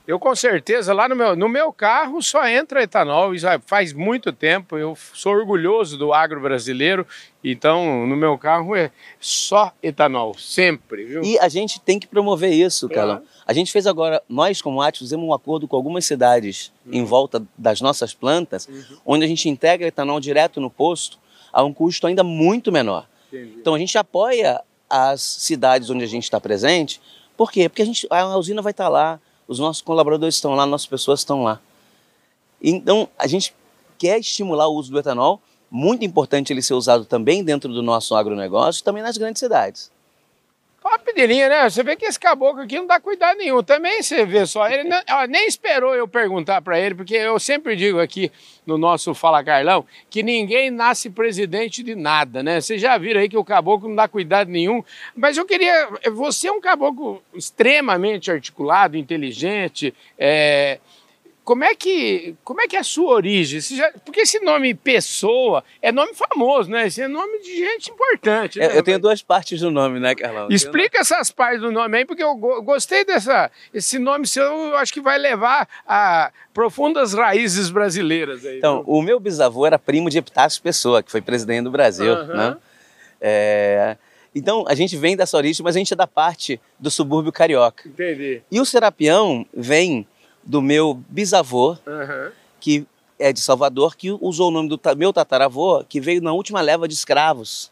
Eu 0.07 0.17
com 0.17 0.33
certeza, 0.33 0.93
lá 0.93 1.09
no 1.09 1.17
meu, 1.17 1.35
no 1.35 1.49
meu 1.49 1.73
carro 1.73 2.23
só 2.23 2.47
entra 2.47 2.81
etanol, 2.81 3.35
já 3.35 3.59
faz 3.59 3.91
muito 3.91 4.31
tempo. 4.31 4.77
Eu 4.77 4.97
sou 5.13 5.33
orgulhoso 5.33 5.97
do 5.97 6.13
agro 6.13 6.39
brasileiro, 6.39 7.05
então 7.43 8.07
no 8.07 8.15
meu 8.15 8.37
carro 8.37 8.73
é 8.73 8.89
só 9.19 9.73
etanol, 9.83 10.33
sempre. 10.37 11.03
Viu? 11.03 11.23
E 11.25 11.37
a 11.39 11.49
gente 11.49 11.81
tem 11.81 11.99
que 11.99 12.07
promover 12.07 12.53
isso, 12.53 12.87
Carlão. 12.87 13.21
A 13.45 13.51
gente 13.51 13.69
fez 13.69 13.85
agora, 13.85 14.23
nós 14.29 14.61
como 14.61 14.81
AT, 14.81 14.97
fizemos 14.97 15.27
um 15.27 15.33
acordo 15.33 15.67
com 15.67 15.75
algumas 15.75 16.05
cidades 16.05 16.71
uhum. 16.85 16.93
em 16.93 17.03
volta 17.03 17.45
das 17.57 17.81
nossas 17.81 18.13
plantas, 18.13 18.65
uhum. 18.65 18.97
onde 19.05 19.25
a 19.25 19.27
gente 19.27 19.49
integra 19.49 19.87
etanol 19.87 20.21
direto 20.21 20.61
no 20.61 20.69
posto 20.69 21.19
a 21.51 21.61
um 21.65 21.73
custo 21.73 22.07
ainda 22.07 22.23
muito 22.23 22.71
menor. 22.71 23.09
Entendi. 23.27 23.55
Então 23.59 23.75
a 23.75 23.79
gente 23.79 23.97
apoia 23.97 24.61
as 24.89 25.21
cidades 25.21 25.89
onde 25.89 26.05
a 26.05 26.07
gente 26.07 26.23
está 26.23 26.39
presente. 26.39 27.01
Por 27.35 27.51
quê? 27.51 27.67
Porque 27.67 27.81
a, 27.81 27.85
gente, 27.85 28.07
a 28.09 28.37
usina 28.37 28.61
vai 28.61 28.71
estar 28.71 28.85
tá 28.85 28.89
lá, 28.89 29.19
os 29.47 29.59
nossos 29.59 29.81
colaboradores 29.81 30.35
estão 30.35 30.55
lá, 30.55 30.65
nossas 30.65 30.87
pessoas 30.87 31.21
estão 31.21 31.43
lá. 31.43 31.59
Então, 32.61 33.07
a 33.17 33.27
gente 33.27 33.53
quer 33.97 34.19
estimular 34.19 34.67
o 34.67 34.75
uso 34.75 34.91
do 34.91 34.99
etanol, 34.99 35.41
muito 35.69 36.05
importante 36.05 36.51
ele 36.51 36.61
ser 36.61 36.73
usado 36.73 37.05
também 37.05 37.43
dentro 37.43 37.71
do 37.71 37.81
nosso 37.81 38.15
agronegócio, 38.15 38.83
também 38.83 39.03
nas 39.03 39.17
grandes 39.17 39.39
cidades. 39.39 39.91
Uma 40.87 40.99
pedirinha, 40.99 41.49
né? 41.49 41.69
Você 41.69 41.83
vê 41.83 41.97
que 41.97 42.05
esse 42.05 42.17
caboclo 42.17 42.61
aqui 42.61 42.77
não 42.77 42.87
dá 42.87 42.97
cuidado 42.97 43.37
nenhum. 43.37 43.61
Também 43.61 44.01
você 44.01 44.25
vê 44.25 44.45
só, 44.45 44.69
ele 44.69 44.85
não, 44.85 45.01
nem 45.27 45.45
esperou 45.45 45.93
eu 45.93 46.07
perguntar 46.07 46.61
para 46.61 46.79
ele, 46.79 46.95
porque 46.95 47.13
eu 47.13 47.37
sempre 47.39 47.75
digo 47.75 47.99
aqui 47.99 48.31
no 48.65 48.77
nosso 48.77 49.13
Fala 49.13 49.43
Carlão 49.43 49.85
que 50.09 50.23
ninguém 50.23 50.71
nasce 50.71 51.09
presidente 51.09 51.83
de 51.83 51.93
nada, 51.93 52.41
né? 52.41 52.61
Vocês 52.61 52.81
já 52.81 52.97
viram 52.97 53.19
aí 53.19 53.27
que 53.27 53.35
o 53.35 53.43
caboclo 53.43 53.89
não 53.89 53.97
dá 53.97 54.07
cuidado 54.07 54.49
nenhum. 54.49 54.81
Mas 55.13 55.35
eu 55.35 55.45
queria. 55.45 55.89
Você 56.13 56.47
é 56.47 56.53
um 56.53 56.61
caboclo 56.61 57.21
extremamente 57.33 58.31
articulado, 58.31 58.95
inteligente, 58.95 59.93
é, 60.17 60.79
como 61.47 61.63
é 61.63 61.73
que, 61.73 62.35
como 62.43 62.59
é 62.59 62.67
que 62.67 62.75
é 62.75 62.79
a 62.79 62.83
sua 62.83 63.13
origem? 63.13 63.61
Já, 63.61 63.89
porque 64.03 64.19
esse 64.19 64.37
nome 64.41 64.73
Pessoa 64.73 65.63
é 65.81 65.93
nome 65.93 66.13
famoso, 66.13 66.69
né? 66.69 66.87
Esse 66.87 67.01
é 67.01 67.07
nome 67.07 67.39
de 67.39 67.55
gente 67.55 67.89
importante. 67.89 68.59
Né? 68.59 68.77
Eu, 68.77 68.83
tenho 68.83 68.99
duas 68.99 69.21
partes 69.21 69.61
do 69.61 69.71
nome, 69.71 69.97
né, 69.97 70.13
Carlão? 70.13 70.49
Explica 70.51 70.99
essas 70.99 71.31
partes 71.31 71.61
do 71.61 71.71
nome 71.71 71.99
aí, 71.99 72.05
porque 72.05 72.21
eu 72.21 72.35
gostei 72.35 73.05
dessa. 73.05 73.49
Esse 73.73 73.97
nome 73.97 74.27
seu, 74.27 74.43
eu 74.43 74.75
acho 74.75 74.91
que 74.91 74.99
vai 74.99 75.17
levar 75.17 75.69
a 75.87 76.33
profundas 76.53 77.13
raízes 77.13 77.69
brasileiras. 77.69 78.45
Aí, 78.45 78.57
então, 78.57 78.83
o 78.85 79.01
meu 79.01 79.17
bisavô 79.17 79.65
era 79.65 79.79
primo 79.79 80.09
de 80.09 80.17
Epitácio 80.17 80.61
Pessoa, 80.61 81.01
que 81.01 81.09
foi 81.09 81.21
presidente 81.21 81.63
do 81.63 81.71
Brasil, 81.71 82.13
uhum. 82.13 82.35
né? 82.35 82.57
É... 83.21 83.97
Então, 84.35 84.65
a 84.67 84.75
gente 84.75 84.97
vem 84.97 85.15
dessa 85.15 85.37
origem, 85.37 85.63
mas 85.63 85.77
a 85.77 85.79
gente 85.79 85.93
é 85.93 85.95
da 85.95 86.07
parte 86.07 86.59
do 86.77 86.91
subúrbio 86.91 87.31
carioca. 87.31 87.87
Entendi. 87.87 88.41
E 88.51 88.59
o 88.59 88.65
Serapião 88.65 89.45
vem 89.53 90.05
do 90.47 90.61
meu 90.61 90.99
bisavô, 91.09 91.71
uhum. 91.85 92.31
que 92.59 92.87
é 93.19 93.33
de 93.33 93.41
Salvador, 93.41 93.95
que 93.95 94.11
usou 94.21 94.47
o 94.47 94.51
nome 94.51 94.69
do 94.69 94.79
meu 94.95 95.11
tataravô, 95.11 95.83
que 95.83 95.99
veio 95.99 96.21
na 96.21 96.31
última 96.31 96.61
leva 96.61 96.87
de 96.87 96.93
escravos 96.93 97.69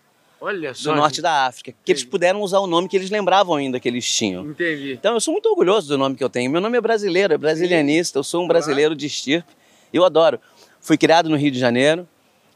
só, 0.73 0.91
do 0.91 0.97
norte 0.97 1.21
da 1.21 1.45
África. 1.45 1.73
Que 1.83 1.91
eles 1.91 2.03
puderam 2.03 2.41
usar 2.41 2.59
o 2.59 2.67
nome 2.67 2.89
que 2.89 2.97
eles 2.97 3.09
lembravam 3.09 3.55
ainda 3.55 3.79
que 3.79 3.87
eles 3.87 4.05
tinham. 4.05 4.45
Entendi. 4.45 4.93
Então 4.93 5.13
eu 5.13 5.21
sou 5.21 5.31
muito 5.31 5.47
orgulhoso 5.47 5.87
do 5.87 5.97
nome 5.97 6.15
que 6.15 6.23
eu 6.23 6.29
tenho. 6.29 6.51
Meu 6.51 6.59
nome 6.59 6.77
é 6.77 6.81
brasileiro, 6.81 7.33
é 7.33 7.37
brasilianista, 7.37 8.19
eu 8.19 8.23
sou 8.23 8.43
um 8.43 8.47
brasileiro 8.47 8.93
de 8.93 9.05
estirpe. 9.05 9.53
Eu 9.93 10.03
adoro. 10.03 10.39
Fui 10.81 10.97
criado 10.97 11.29
no 11.29 11.37
Rio 11.37 11.49
de 11.49 11.57
Janeiro, 11.57 12.07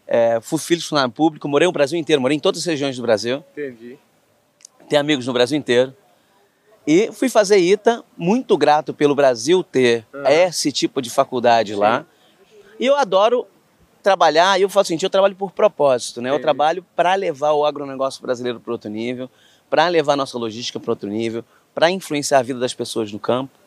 é, 0.06 0.40
fui 0.42 0.60
filho 0.60 0.80
de 0.80 0.84
funcionário 0.84 1.12
público, 1.12 1.48
morei 1.48 1.68
no 1.68 1.72
Brasil 1.72 1.98
inteiro, 1.98 2.22
morei 2.22 2.36
em 2.38 2.40
todas 2.40 2.60
as 2.60 2.66
regiões 2.66 2.96
do 2.96 3.02
Brasil. 3.02 3.44
Entendi. 3.54 3.98
Tenho 4.90 5.00
amigos 5.00 5.26
no 5.26 5.34
Brasil 5.34 5.58
inteiro. 5.58 5.96
E 6.88 7.12
fui 7.12 7.30
fazer 7.30 7.58
ITA, 7.58 8.04
muito 8.18 8.58
grato 8.58 8.94
pelo 8.94 9.14
Brasil 9.14 9.64
ter 9.64 10.06
uhum. 10.14 10.26
esse 10.26 10.72
tipo 10.72 11.02
de 11.02 11.10
faculdade 11.10 11.74
Sim. 11.74 11.80
lá. 11.80 12.06
E 12.80 12.86
eu 12.86 12.96
adoro 12.96 13.46
trabalhar, 14.02 14.58
e 14.58 14.64
eu 14.64 14.70
falo 14.70 14.82
assim, 14.82 14.98
eu 15.02 15.10
trabalho 15.10 15.36
por 15.36 15.52
propósito, 15.52 16.22
né? 16.22 16.30
Eu 16.30 16.42
trabalho 16.42 16.86
para 16.96 17.14
levar 17.16 17.52
o 17.52 17.66
agronegócio 17.66 18.22
brasileiro 18.22 18.60
para 18.60 18.72
outro 18.72 18.90
nível, 18.90 19.30
para 19.70 19.88
levar 19.88 20.14
a 20.14 20.16
nossa 20.16 20.38
logística 20.38 20.80
para 20.80 20.92
outro 20.92 21.10
nível, 21.10 21.44
para 21.76 21.92
influenciar 21.92 22.40
a 22.40 22.44
vida 22.44 22.60
das 22.60 22.74
pessoas 22.74 23.12
no 23.12 23.20
campo 23.20 23.59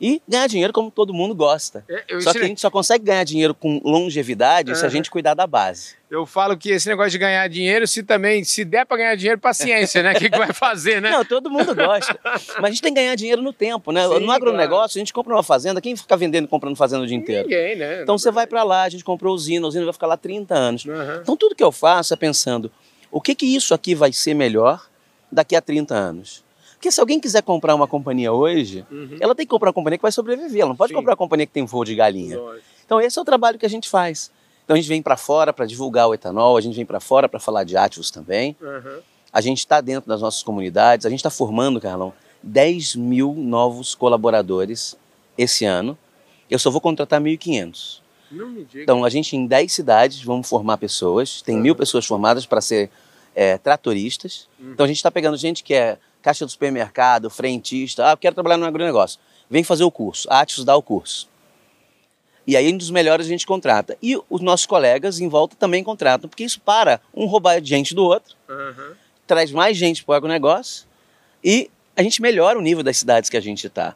e 0.00 0.22
ganhar 0.28 0.46
dinheiro 0.46 0.72
como 0.72 0.90
todo 0.90 1.12
mundo 1.12 1.34
gosta. 1.34 1.84
É, 1.88 2.20
só 2.20 2.32
que 2.32 2.38
a 2.38 2.44
gente 2.44 2.60
só 2.60 2.70
consegue 2.70 3.04
ganhar 3.04 3.24
dinheiro 3.24 3.54
com 3.54 3.80
longevidade 3.84 4.70
uhum. 4.70 4.76
se 4.76 4.86
a 4.86 4.88
gente 4.88 5.10
cuidar 5.10 5.34
da 5.34 5.46
base. 5.46 5.96
Eu 6.10 6.24
falo 6.24 6.56
que 6.56 6.70
esse 6.70 6.88
negócio 6.88 7.10
de 7.10 7.18
ganhar 7.18 7.46
dinheiro, 7.48 7.86
se 7.86 8.02
também, 8.02 8.42
se 8.42 8.64
der 8.64 8.86
para 8.86 8.96
ganhar 8.96 9.14
dinheiro, 9.14 9.38
paciência, 9.38 10.02
né? 10.02 10.12
O 10.18 10.18
que, 10.18 10.30
que 10.30 10.38
vai 10.38 10.52
fazer, 10.52 11.02
né? 11.02 11.10
Não, 11.10 11.24
todo 11.24 11.50
mundo 11.50 11.74
gosta. 11.74 12.18
Mas 12.56 12.64
a 12.64 12.68
gente 12.68 12.82
tem 12.82 12.94
que 12.94 13.00
ganhar 13.00 13.14
dinheiro 13.14 13.42
no 13.42 13.52
tempo, 13.52 13.92
né? 13.92 14.08
Sim, 14.08 14.20
no 14.20 14.32
agronegócio, 14.32 14.68
claro. 14.68 14.90
a 14.94 14.98
gente 14.98 15.12
compra 15.12 15.34
uma 15.34 15.42
fazenda, 15.42 15.80
quem 15.80 15.94
fica 15.94 16.16
vendendo 16.16 16.46
e 16.46 16.48
comprando 16.48 16.76
fazenda 16.76 17.02
o 17.02 17.06
dia 17.06 17.16
inteiro? 17.16 17.48
Ninguém, 17.48 17.76
né? 17.76 18.02
Então 18.02 18.16
você 18.16 18.30
vai 18.30 18.46
para 18.46 18.62
lá, 18.62 18.84
a 18.84 18.88
gente 18.88 19.04
comprou 19.04 19.34
usina, 19.34 19.66
a 19.66 19.68
usina 19.68 19.84
vai 19.84 19.92
ficar 19.92 20.06
lá 20.06 20.16
30 20.16 20.54
anos. 20.54 20.84
Uhum. 20.84 21.20
Então 21.22 21.36
tudo 21.36 21.54
que 21.54 21.62
eu 21.62 21.70
faço 21.70 22.14
é 22.14 22.16
pensando, 22.16 22.72
o 23.10 23.20
que 23.20 23.34
que 23.34 23.46
isso 23.46 23.74
aqui 23.74 23.94
vai 23.94 24.12
ser 24.12 24.34
melhor 24.34 24.88
daqui 25.30 25.54
a 25.54 25.60
30 25.60 25.94
anos? 25.94 26.42
Porque 26.78 26.92
se 26.92 27.00
alguém 27.00 27.18
quiser 27.18 27.42
comprar 27.42 27.74
uma 27.74 27.88
companhia 27.88 28.32
hoje, 28.32 28.86
uhum. 28.88 29.16
ela 29.20 29.34
tem 29.34 29.44
que 29.44 29.50
comprar 29.50 29.70
uma 29.70 29.74
companhia 29.74 29.98
que 29.98 30.02
vai 30.02 30.12
sobreviver. 30.12 30.60
Ela 30.60 30.68
não 30.68 30.76
pode 30.76 30.90
Sim. 30.90 30.94
comprar 30.94 31.10
uma 31.10 31.16
companhia 31.16 31.44
que 31.44 31.52
tem 31.52 31.66
voo 31.66 31.84
de 31.84 31.92
galinha. 31.92 32.38
Lógico. 32.38 32.64
Então 32.86 33.00
esse 33.00 33.18
é 33.18 33.22
o 33.22 33.24
trabalho 33.24 33.58
que 33.58 33.66
a 33.66 33.68
gente 33.68 33.88
faz. 33.88 34.30
Então 34.64 34.76
a 34.76 34.78
gente 34.78 34.88
vem 34.88 35.02
para 35.02 35.16
fora 35.16 35.52
para 35.52 35.66
divulgar 35.66 36.08
o 36.08 36.14
etanol, 36.14 36.56
a 36.56 36.60
gente 36.60 36.76
vem 36.76 36.86
para 36.86 37.00
fora 37.00 37.28
para 37.28 37.40
falar 37.40 37.64
de 37.64 37.76
ativos 37.76 38.12
também. 38.12 38.56
Uhum. 38.60 39.00
A 39.32 39.40
gente 39.40 39.58
está 39.58 39.80
dentro 39.80 40.08
das 40.08 40.20
nossas 40.20 40.44
comunidades, 40.44 41.04
a 41.04 41.10
gente 41.10 41.18
está 41.18 41.30
formando, 41.30 41.80
Carlão, 41.80 42.12
10 42.44 42.94
mil 42.94 43.34
novos 43.34 43.96
colaboradores 43.96 44.96
esse 45.36 45.64
ano. 45.64 45.98
Eu 46.48 46.60
só 46.60 46.70
vou 46.70 46.80
contratar 46.80 47.20
1.500. 47.20 48.02
Então 48.74 49.04
a 49.04 49.10
gente 49.10 49.34
em 49.36 49.46
10 49.46 49.72
cidades 49.72 50.22
vamos 50.22 50.48
formar 50.48 50.78
pessoas, 50.78 51.42
tem 51.42 51.56
uhum. 51.56 51.62
mil 51.62 51.74
pessoas 51.74 52.06
formadas 52.06 52.46
para 52.46 52.60
ser 52.60 52.88
é, 53.34 53.58
tratoristas. 53.58 54.48
Uhum. 54.60 54.72
Então 54.74 54.84
a 54.84 54.86
gente 54.86 54.98
está 54.98 55.10
pegando 55.10 55.36
gente 55.36 55.64
que 55.64 55.74
é 55.74 55.98
caixa 56.22 56.44
do 56.44 56.50
supermercado, 56.50 57.30
frentista, 57.30 58.10
ah, 58.10 58.16
quero 58.16 58.34
trabalhar 58.34 58.56
no 58.56 58.66
agronegócio. 58.66 59.20
Vem 59.48 59.64
fazer 59.64 59.84
o 59.84 59.90
curso, 59.90 60.28
a 60.30 60.40
Atos 60.40 60.64
dá 60.64 60.76
o 60.76 60.82
curso. 60.82 61.28
E 62.46 62.56
aí, 62.56 62.72
um 62.72 62.78
dos 62.78 62.90
melhores 62.90 63.26
a 63.26 63.28
gente 63.28 63.46
contrata. 63.46 63.96
E 64.02 64.18
os 64.30 64.40
nossos 64.40 64.64
colegas 64.64 65.20
em 65.20 65.28
volta 65.28 65.54
também 65.54 65.84
contratam, 65.84 66.30
porque 66.30 66.44
isso 66.44 66.60
para 66.60 67.00
um 67.14 67.26
roubar 67.26 67.62
gente 67.62 67.94
do 67.94 68.04
outro, 68.04 68.34
uhum. 68.48 68.94
traz 69.26 69.52
mais 69.52 69.76
gente 69.76 70.02
para 70.02 70.12
o 70.12 70.16
agronegócio 70.16 70.86
e 71.44 71.70
a 71.94 72.02
gente 72.02 72.22
melhora 72.22 72.58
o 72.58 72.62
nível 72.62 72.82
das 72.82 72.96
cidades 72.96 73.28
que 73.28 73.36
a 73.36 73.40
gente 73.40 73.66
está. 73.66 73.94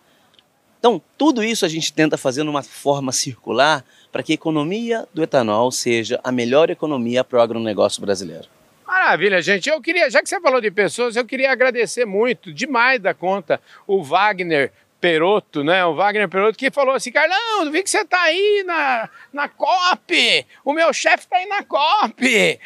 Então, 0.79 1.01
tudo 1.17 1.43
isso 1.43 1.65
a 1.65 1.69
gente 1.69 1.93
tenta 1.93 2.19
fazer 2.19 2.43
numa 2.43 2.63
forma 2.63 3.13
circular 3.13 3.85
para 4.11 4.23
que 4.23 4.33
a 4.33 4.35
economia 4.35 5.09
do 5.15 5.23
etanol 5.23 5.71
seja 5.71 6.21
a 6.23 6.33
melhor 6.33 6.69
economia 6.69 7.23
para 7.25 7.39
o 7.39 7.41
agronegócio 7.41 8.03
brasileiro. 8.03 8.49
Maravilha, 9.03 9.43
gente. 9.43 9.69
Eu 9.69 9.83
queria, 9.83 10.09
já 10.09 10.23
que 10.23 10.29
você 10.29 10.41
falou 10.41 10.61
de 10.61 10.71
pessoas, 10.71 11.17
eu 11.17 11.25
queria 11.25 11.51
agradecer 11.51 12.05
muito, 12.05 12.53
demais 12.53 13.01
da 13.01 13.13
conta, 13.13 13.61
o 13.85 14.01
Wagner 14.01 14.71
Peroto, 15.01 15.65
né? 15.65 15.85
O 15.85 15.97
Wagner 15.97 16.29
Peroto 16.29 16.57
que 16.57 16.71
falou 16.71 16.95
assim: 16.95 17.11
Carlão, 17.11 17.69
vi 17.73 17.83
que 17.83 17.91
você 17.91 18.05
tá 18.05 18.23
aí 18.23 18.63
na, 18.65 19.11
na 19.33 19.49
COP, 19.49 20.47
o 20.65 20.73
meu 20.73 20.93
chefe 20.93 21.27
tá 21.27 21.37
aí 21.37 21.47
na 21.47 21.65
COP. 21.65 22.61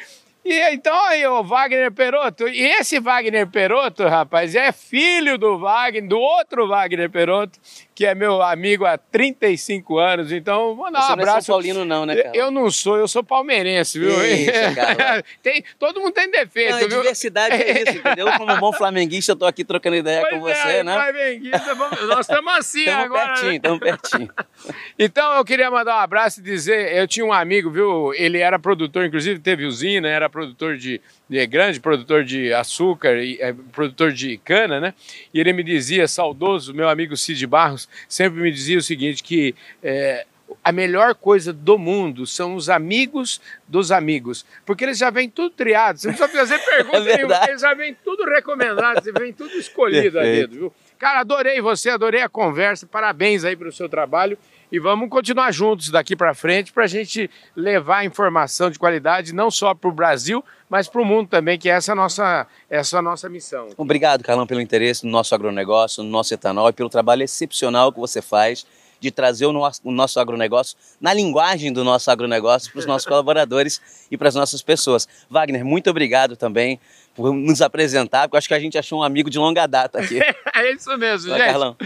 E 0.44 0.60
então 0.74 0.94
aí, 1.06 1.26
o 1.26 1.42
Wagner 1.42 1.90
Peroto, 1.90 2.46
e 2.46 2.66
esse 2.66 3.00
Wagner 3.00 3.46
Peroto, 3.46 4.06
rapaz, 4.06 4.54
é 4.54 4.70
filho 4.72 5.38
do 5.38 5.58
Wagner, 5.58 6.06
do 6.06 6.20
outro 6.20 6.68
Wagner 6.68 7.10
Peroto, 7.10 7.58
que 7.96 8.04
é 8.04 8.14
meu 8.14 8.42
amigo 8.42 8.84
há 8.84 8.98
35 8.98 9.98
anos, 9.98 10.30
então 10.30 10.76
vou 10.76 10.92
dar 10.92 11.00
Você 11.00 11.08
um 11.08 11.12
abraço. 11.14 11.30
Não 11.30 11.38
é 11.38 11.40
São 11.40 11.54
Paulino 11.54 11.84
não, 11.86 12.04
né, 12.04 12.14
cara? 12.14 12.36
Eu 12.36 12.50
não 12.50 12.70
sou, 12.70 12.98
eu 12.98 13.08
sou 13.08 13.24
palmeirense, 13.24 13.98
viu? 13.98 14.10
Isso, 14.10 14.50
tem, 15.42 15.64
todo 15.78 15.98
mundo 15.98 16.12
tem 16.12 16.30
defeito, 16.30 16.72
não, 16.72 16.78
viu? 16.80 16.88
diversidade 16.88 17.54
é 17.54 17.82
isso, 17.82 17.96
entendeu? 17.96 18.30
Como 18.36 18.54
bom 18.58 18.70
flamenguista, 18.70 19.32
eu 19.32 19.36
tô 19.36 19.46
aqui 19.46 19.64
trocando 19.64 19.96
ideia 19.96 20.20
pois 20.28 20.42
com 20.42 20.46
é, 20.46 20.54
você, 20.54 20.82
né? 20.82 20.92
Flamenguista, 20.92 21.74
nós 21.74 22.20
estamos 22.28 22.52
assim 22.52 22.84
tamo 22.84 23.02
agora. 23.02 23.28
Pertinho, 23.28 23.52
estamos 23.52 23.80
pertinho. 23.80 24.30
então 24.98 25.32
eu 25.32 25.44
queria 25.44 25.70
mandar 25.70 25.96
um 25.96 26.00
abraço 26.00 26.40
e 26.40 26.42
dizer, 26.42 26.94
eu 26.94 27.08
tinha 27.08 27.24
um 27.24 27.32
amigo, 27.32 27.70
viu? 27.70 28.12
Ele 28.12 28.40
era 28.40 28.58
produtor, 28.58 29.06
inclusive 29.06 29.40
teve 29.40 29.64
usina, 29.64 30.06
era 30.06 30.28
produtor 30.28 30.76
de 30.76 31.00
é 31.30 31.46
grande 31.46 31.80
produtor 31.80 32.22
de 32.22 32.52
açúcar 32.52 33.16
e 33.16 33.36
é, 33.40 33.52
produtor 33.72 34.12
de 34.12 34.38
cana, 34.38 34.78
né? 34.78 34.94
E 35.34 35.40
ele 35.40 35.52
me 35.52 35.64
dizia, 35.64 36.06
saudoso, 36.06 36.72
meu 36.72 36.88
amigo 36.88 37.16
Cid 37.16 37.44
Barros, 37.46 37.85
sempre 38.08 38.40
me 38.40 38.50
dizia 38.50 38.78
o 38.78 38.82
seguinte, 38.82 39.22
que 39.22 39.54
é, 39.82 40.26
a 40.62 40.72
melhor 40.72 41.14
coisa 41.14 41.52
do 41.52 41.78
mundo 41.78 42.26
são 42.26 42.54
os 42.54 42.68
amigos 42.68 43.40
dos 43.66 43.90
amigos. 43.90 44.44
Porque 44.64 44.84
eles 44.84 44.98
já 44.98 45.10
vêm 45.10 45.28
tudo 45.28 45.50
triados. 45.50 46.02
Você 46.02 46.08
não 46.08 46.16
precisa 46.16 46.38
fazer 46.38 46.58
pergunta 46.64 46.98
é 46.98 47.16
nenhuma. 47.16 47.40
Eles 47.48 47.60
já 47.60 47.74
vêm 47.74 47.96
tudo 48.04 48.24
recomendado, 48.24 49.02
você 49.02 49.12
vem 49.12 49.32
tudo 49.32 49.52
escolhido 49.56 50.18
a 50.18 50.22
dedo, 50.22 50.54
viu? 50.54 50.74
Cara, 50.98 51.20
adorei 51.20 51.60
você, 51.60 51.90
adorei 51.90 52.22
a 52.22 52.28
conversa. 52.28 52.86
Parabéns 52.86 53.44
aí 53.44 53.56
pelo 53.56 53.72
seu 53.72 53.88
trabalho. 53.88 54.38
E 54.70 54.78
vamos 54.78 55.08
continuar 55.08 55.52
juntos 55.52 55.90
daqui 55.90 56.16
para 56.16 56.34
frente 56.34 56.72
para 56.72 56.84
a 56.84 56.88
gente 56.88 57.30
levar 57.54 58.04
informação 58.04 58.70
de 58.70 58.78
qualidade 58.78 59.32
não 59.32 59.50
só 59.50 59.74
para 59.74 59.88
o 59.88 59.92
Brasil, 59.92 60.44
mas 60.68 60.88
para 60.88 61.00
o 61.00 61.04
mundo 61.04 61.28
também, 61.28 61.58
que 61.58 61.68
essa 61.68 61.92
é 61.92 61.94
a 61.94 61.96
nossa, 61.96 62.46
essa 62.68 62.96
é 62.96 62.98
a 62.98 63.02
nossa 63.02 63.28
missão. 63.28 63.68
Obrigado, 63.76 64.24
Carlão, 64.24 64.46
pelo 64.46 64.60
interesse 64.60 65.04
no 65.04 65.12
nosso 65.12 65.34
agronegócio, 65.34 66.02
no 66.02 66.10
nosso 66.10 66.34
etanol 66.34 66.68
e 66.68 66.72
pelo 66.72 66.88
trabalho 66.88 67.22
excepcional 67.22 67.92
que 67.92 68.00
você 68.00 68.20
faz 68.20 68.66
de 68.98 69.10
trazer 69.10 69.46
o 69.46 69.52
nosso, 69.52 69.80
o 69.84 69.92
nosso 69.92 70.18
agronegócio 70.18 70.76
na 71.00 71.12
linguagem 71.12 71.72
do 71.72 71.84
nosso 71.84 72.10
agronegócio 72.10 72.72
para 72.72 72.78
os 72.80 72.86
nossos 72.86 73.06
colaboradores 73.08 73.80
e 74.10 74.16
para 74.16 74.28
as 74.28 74.34
nossas 74.34 74.62
pessoas. 74.62 75.06
Wagner, 75.30 75.64
muito 75.64 75.90
obrigado 75.90 76.36
também 76.36 76.80
por 77.16 77.32
nos 77.32 77.62
apresentar, 77.62 78.28
porque 78.28 78.36
acho 78.36 78.46
que 78.46 78.54
a 78.54 78.60
gente 78.60 78.76
achou 78.76 79.00
um 79.00 79.02
amigo 79.02 79.30
de 79.30 79.38
longa 79.38 79.66
data 79.66 79.98
aqui. 79.98 80.20
é 80.54 80.72
isso 80.72 80.96
mesmo, 80.98 81.30
Fala, 81.30 81.38
gente. 81.38 81.50
Carlão. 81.50 81.76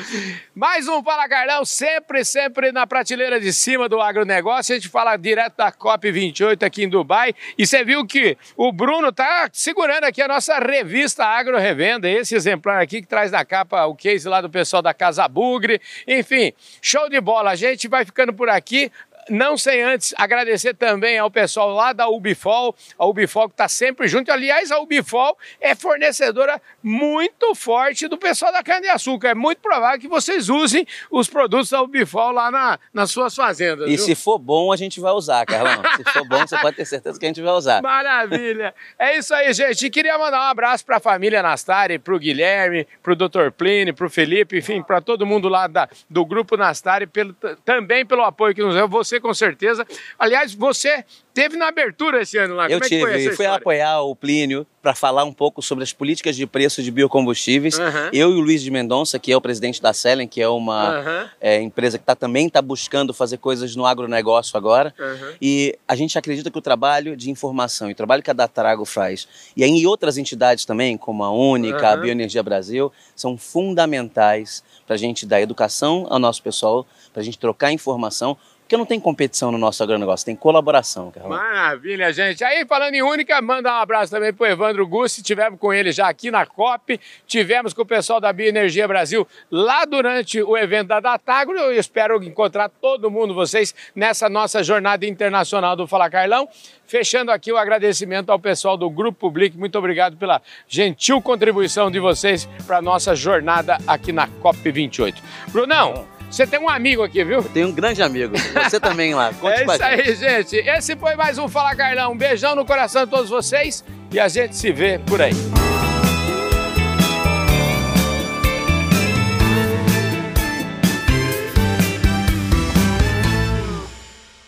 Mais 0.54 0.88
um 0.88 1.02
Fala 1.04 1.28
Carlão, 1.28 1.64
sempre, 1.64 2.24
sempre 2.24 2.72
na 2.72 2.84
prateleira 2.86 3.40
de 3.40 3.52
cima 3.52 3.88
do 3.88 4.00
agronegócio. 4.00 4.74
A 4.74 4.78
gente 4.78 4.88
fala 4.88 5.16
direto 5.16 5.56
da 5.56 5.70
COP28 5.70 6.64
aqui 6.64 6.82
em 6.82 6.88
Dubai. 6.88 7.32
E 7.56 7.64
você 7.64 7.84
viu 7.84 8.04
que 8.04 8.36
o 8.56 8.72
Bruno 8.72 9.12
tá 9.12 9.48
segurando 9.52 10.04
aqui 10.04 10.20
a 10.20 10.26
nossa 10.26 10.58
revista 10.58 11.24
Agro 11.24 11.56
Revenda, 11.56 12.08
esse 12.08 12.34
exemplar 12.34 12.82
aqui 12.82 13.00
que 13.00 13.06
traz 13.06 13.30
na 13.30 13.44
capa 13.44 13.86
o 13.86 13.94
case 13.94 14.28
lá 14.28 14.40
do 14.40 14.50
pessoal 14.50 14.82
da 14.82 14.92
Casa 14.92 15.28
Bugre. 15.28 15.80
Enfim, 16.08 16.52
show 16.82 17.08
de 17.08 17.20
bola. 17.20 17.52
A 17.52 17.56
gente 17.56 17.86
vai 17.86 18.04
ficando 18.04 18.32
por 18.32 18.48
aqui 18.48 18.90
não 19.30 19.56
sem 19.56 19.82
antes 19.82 20.12
agradecer 20.18 20.74
também 20.74 21.18
ao 21.18 21.30
pessoal 21.30 21.70
lá 21.70 21.92
da 21.92 22.08
Ubifol, 22.08 22.74
a 22.98 23.06
Ubifol 23.06 23.48
que 23.48 23.54
está 23.54 23.68
sempre 23.68 24.08
junto. 24.08 24.30
Aliás, 24.30 24.70
a 24.70 24.78
Ubifol 24.80 25.38
é 25.60 25.74
fornecedora 25.74 26.60
muito 26.82 27.54
forte 27.54 28.08
do 28.08 28.18
pessoal 28.18 28.52
da 28.52 28.62
cana-de-açúcar. 28.62 29.28
É 29.28 29.34
muito 29.34 29.58
provável 29.58 30.00
que 30.00 30.08
vocês 30.08 30.48
usem 30.48 30.86
os 31.10 31.28
produtos 31.28 31.70
da 31.70 31.80
Ubifol 31.80 32.32
lá 32.32 32.50
na, 32.50 32.78
nas 32.92 33.10
suas 33.10 33.34
fazendas. 33.34 33.86
E 33.86 33.96
viu? 33.96 34.04
se 34.04 34.14
for 34.14 34.38
bom, 34.38 34.72
a 34.72 34.76
gente 34.76 34.98
vai 35.00 35.12
usar, 35.12 35.46
Carlão. 35.46 35.80
se 35.96 36.04
for 36.12 36.26
bom, 36.26 36.40
você 36.46 36.58
pode 36.58 36.76
ter 36.76 36.84
certeza 36.84 37.18
que 37.18 37.24
a 37.24 37.28
gente 37.28 37.40
vai 37.40 37.52
usar. 37.52 37.80
Maravilha! 37.82 38.74
É 38.98 39.16
isso 39.16 39.32
aí, 39.32 39.52
gente. 39.52 39.86
E 39.86 39.90
queria 39.90 40.18
mandar 40.18 40.40
um 40.40 40.50
abraço 40.50 40.84
para 40.84 40.96
a 40.96 41.00
família 41.00 41.42
Nastari, 41.42 41.98
para 41.98 42.14
o 42.14 42.18
Guilherme, 42.18 42.86
para 43.02 43.12
o 43.12 43.16
Dr. 43.16 43.50
Plínio, 43.56 43.94
para 43.94 44.06
o 44.06 44.10
Felipe, 44.10 44.58
enfim, 44.58 44.82
para 44.82 45.00
todo 45.00 45.24
mundo 45.24 45.48
lá 45.48 45.68
da, 45.68 45.88
do 46.08 46.24
Grupo 46.24 46.56
Nastari, 46.56 47.06
pelo, 47.06 47.32
também 47.64 48.04
pelo 48.04 48.22
apoio 48.24 48.54
que 48.54 48.62
nos 48.62 48.74
deu. 48.74 48.88
Você 48.88 49.19
com 49.20 49.32
certeza. 49.34 49.86
Aliás, 50.18 50.54
você 50.54 51.04
teve 51.32 51.56
na 51.56 51.68
abertura 51.68 52.22
esse 52.22 52.36
ano 52.38 52.54
lá. 52.54 52.68
Eu 52.68 52.78
Como 52.78 52.88
tive, 52.88 53.10
é 53.10 53.16
que 53.18 53.24
foi 53.28 53.36
fui 53.36 53.46
apoiar 53.46 54.00
o 54.02 54.14
Plínio 54.16 54.66
para 54.82 54.94
falar 54.94 55.24
um 55.24 55.32
pouco 55.32 55.62
sobre 55.62 55.84
as 55.84 55.92
políticas 55.92 56.34
de 56.34 56.46
preço 56.46 56.82
de 56.82 56.90
biocombustíveis. 56.90 57.78
Uhum. 57.78 58.10
Eu 58.12 58.30
e 58.30 58.34
o 58.34 58.40
Luiz 58.40 58.62
de 58.62 58.70
Mendonça, 58.70 59.18
que 59.18 59.30
é 59.30 59.36
o 59.36 59.40
presidente 59.40 59.80
da 59.80 59.92
Selen, 59.92 60.26
que 60.26 60.40
é 60.40 60.48
uma 60.48 60.98
uhum. 60.98 61.28
é, 61.40 61.60
empresa 61.60 61.98
que 61.98 62.04
tá, 62.04 62.14
também 62.14 62.46
está 62.46 62.60
buscando 62.62 63.12
fazer 63.12 63.36
coisas 63.36 63.76
no 63.76 63.86
agronegócio 63.86 64.56
agora. 64.56 64.94
Uhum. 64.98 65.34
E 65.40 65.78
a 65.86 65.94
gente 65.94 66.18
acredita 66.18 66.50
que 66.50 66.58
o 66.58 66.62
trabalho 66.62 67.16
de 67.16 67.30
informação 67.30 67.88
e 67.88 67.92
o 67.92 67.96
trabalho 67.96 68.22
que 68.22 68.30
a 68.30 68.34
Datrago 68.34 68.84
faz, 68.84 69.28
e 69.56 69.62
aí 69.62 69.70
em 69.70 69.86
outras 69.86 70.16
entidades 70.18 70.64
também, 70.64 70.96
como 70.96 71.22
a 71.22 71.30
Única, 71.30 71.90
a 71.90 71.96
Bioenergia 71.96 72.42
Brasil, 72.42 72.92
são 73.14 73.36
fundamentais 73.36 74.64
para 74.86 74.94
a 74.94 74.98
gente 74.98 75.26
dar 75.26 75.40
educação 75.40 76.06
ao 76.10 76.18
nosso 76.18 76.42
pessoal, 76.42 76.86
para 77.12 77.20
a 77.20 77.24
gente 77.24 77.38
trocar 77.38 77.72
informação, 77.72 78.36
porque 78.70 78.76
não 78.76 78.86
tem 78.86 79.00
competição 79.00 79.50
no 79.50 79.58
nosso 79.58 79.82
agronegócio, 79.82 80.24
tem 80.24 80.36
colaboração, 80.36 81.10
Carlão. 81.10 81.30
Maravilha, 81.30 82.12
gente. 82.12 82.44
Aí, 82.44 82.64
falando 82.64 82.94
em 82.94 83.02
Única, 83.02 83.42
manda 83.42 83.68
um 83.68 83.78
abraço 83.80 84.12
também 84.12 84.32
pro 84.32 84.46
Evandro 84.46 84.86
Gussi. 84.86 85.24
Tivemos 85.24 85.58
com 85.58 85.74
ele 85.74 85.90
já 85.90 86.08
aqui 86.08 86.30
na 86.30 86.46
COP, 86.46 87.00
tivemos 87.26 87.74
com 87.74 87.82
o 87.82 87.84
pessoal 87.84 88.20
da 88.20 88.32
Bioenergia 88.32 88.86
Brasil 88.86 89.26
lá 89.50 89.84
durante 89.84 90.40
o 90.40 90.56
evento 90.56 90.86
da 90.86 91.00
Datagro. 91.00 91.58
Eu 91.58 91.72
espero 91.72 92.22
encontrar 92.22 92.68
todo 92.68 93.10
mundo, 93.10 93.34
vocês, 93.34 93.74
nessa 93.92 94.28
nossa 94.28 94.62
jornada 94.62 95.04
internacional 95.04 95.74
do 95.74 95.88
Fala 95.88 96.08
Carlão. 96.08 96.48
Fechando 96.86 97.32
aqui 97.32 97.50
o 97.50 97.56
agradecimento 97.56 98.30
ao 98.30 98.38
pessoal 98.38 98.76
do 98.76 98.88
Grupo 98.88 99.18
Public. 99.18 99.58
Muito 99.58 99.76
obrigado 99.76 100.16
pela 100.16 100.40
gentil 100.68 101.20
contribuição 101.20 101.90
de 101.90 101.98
vocês 101.98 102.48
para 102.68 102.76
a 102.76 102.82
nossa 102.82 103.16
jornada 103.16 103.78
aqui 103.84 104.12
na 104.12 104.28
COP28. 104.28 105.16
Brunão, 105.48 106.19
você 106.30 106.46
tem 106.46 106.60
um 106.60 106.68
amigo 106.68 107.02
aqui, 107.02 107.24
viu? 107.24 107.38
Eu 107.38 107.42
tenho 107.42 107.68
um 107.68 107.72
grande 107.72 108.02
amigo. 108.02 108.34
Você 108.38 108.78
também 108.78 109.14
lá. 109.14 109.32
Conte 109.40 109.60
é 109.60 109.64
isso 109.64 109.84
aí, 109.84 110.14
gente. 110.14 110.56
Esse 110.56 110.96
foi 110.96 111.16
mais 111.16 111.38
um 111.38 111.48
Fala 111.48 111.74
Carlão. 111.74 112.12
Um 112.12 112.16
beijão 112.16 112.54
no 112.54 112.64
coração 112.64 113.04
de 113.04 113.10
todos 113.10 113.28
vocês 113.28 113.84
e 114.12 114.20
a 114.20 114.28
gente 114.28 114.56
se 114.56 114.70
vê 114.72 114.98
por 114.98 115.20
aí. 115.20 115.34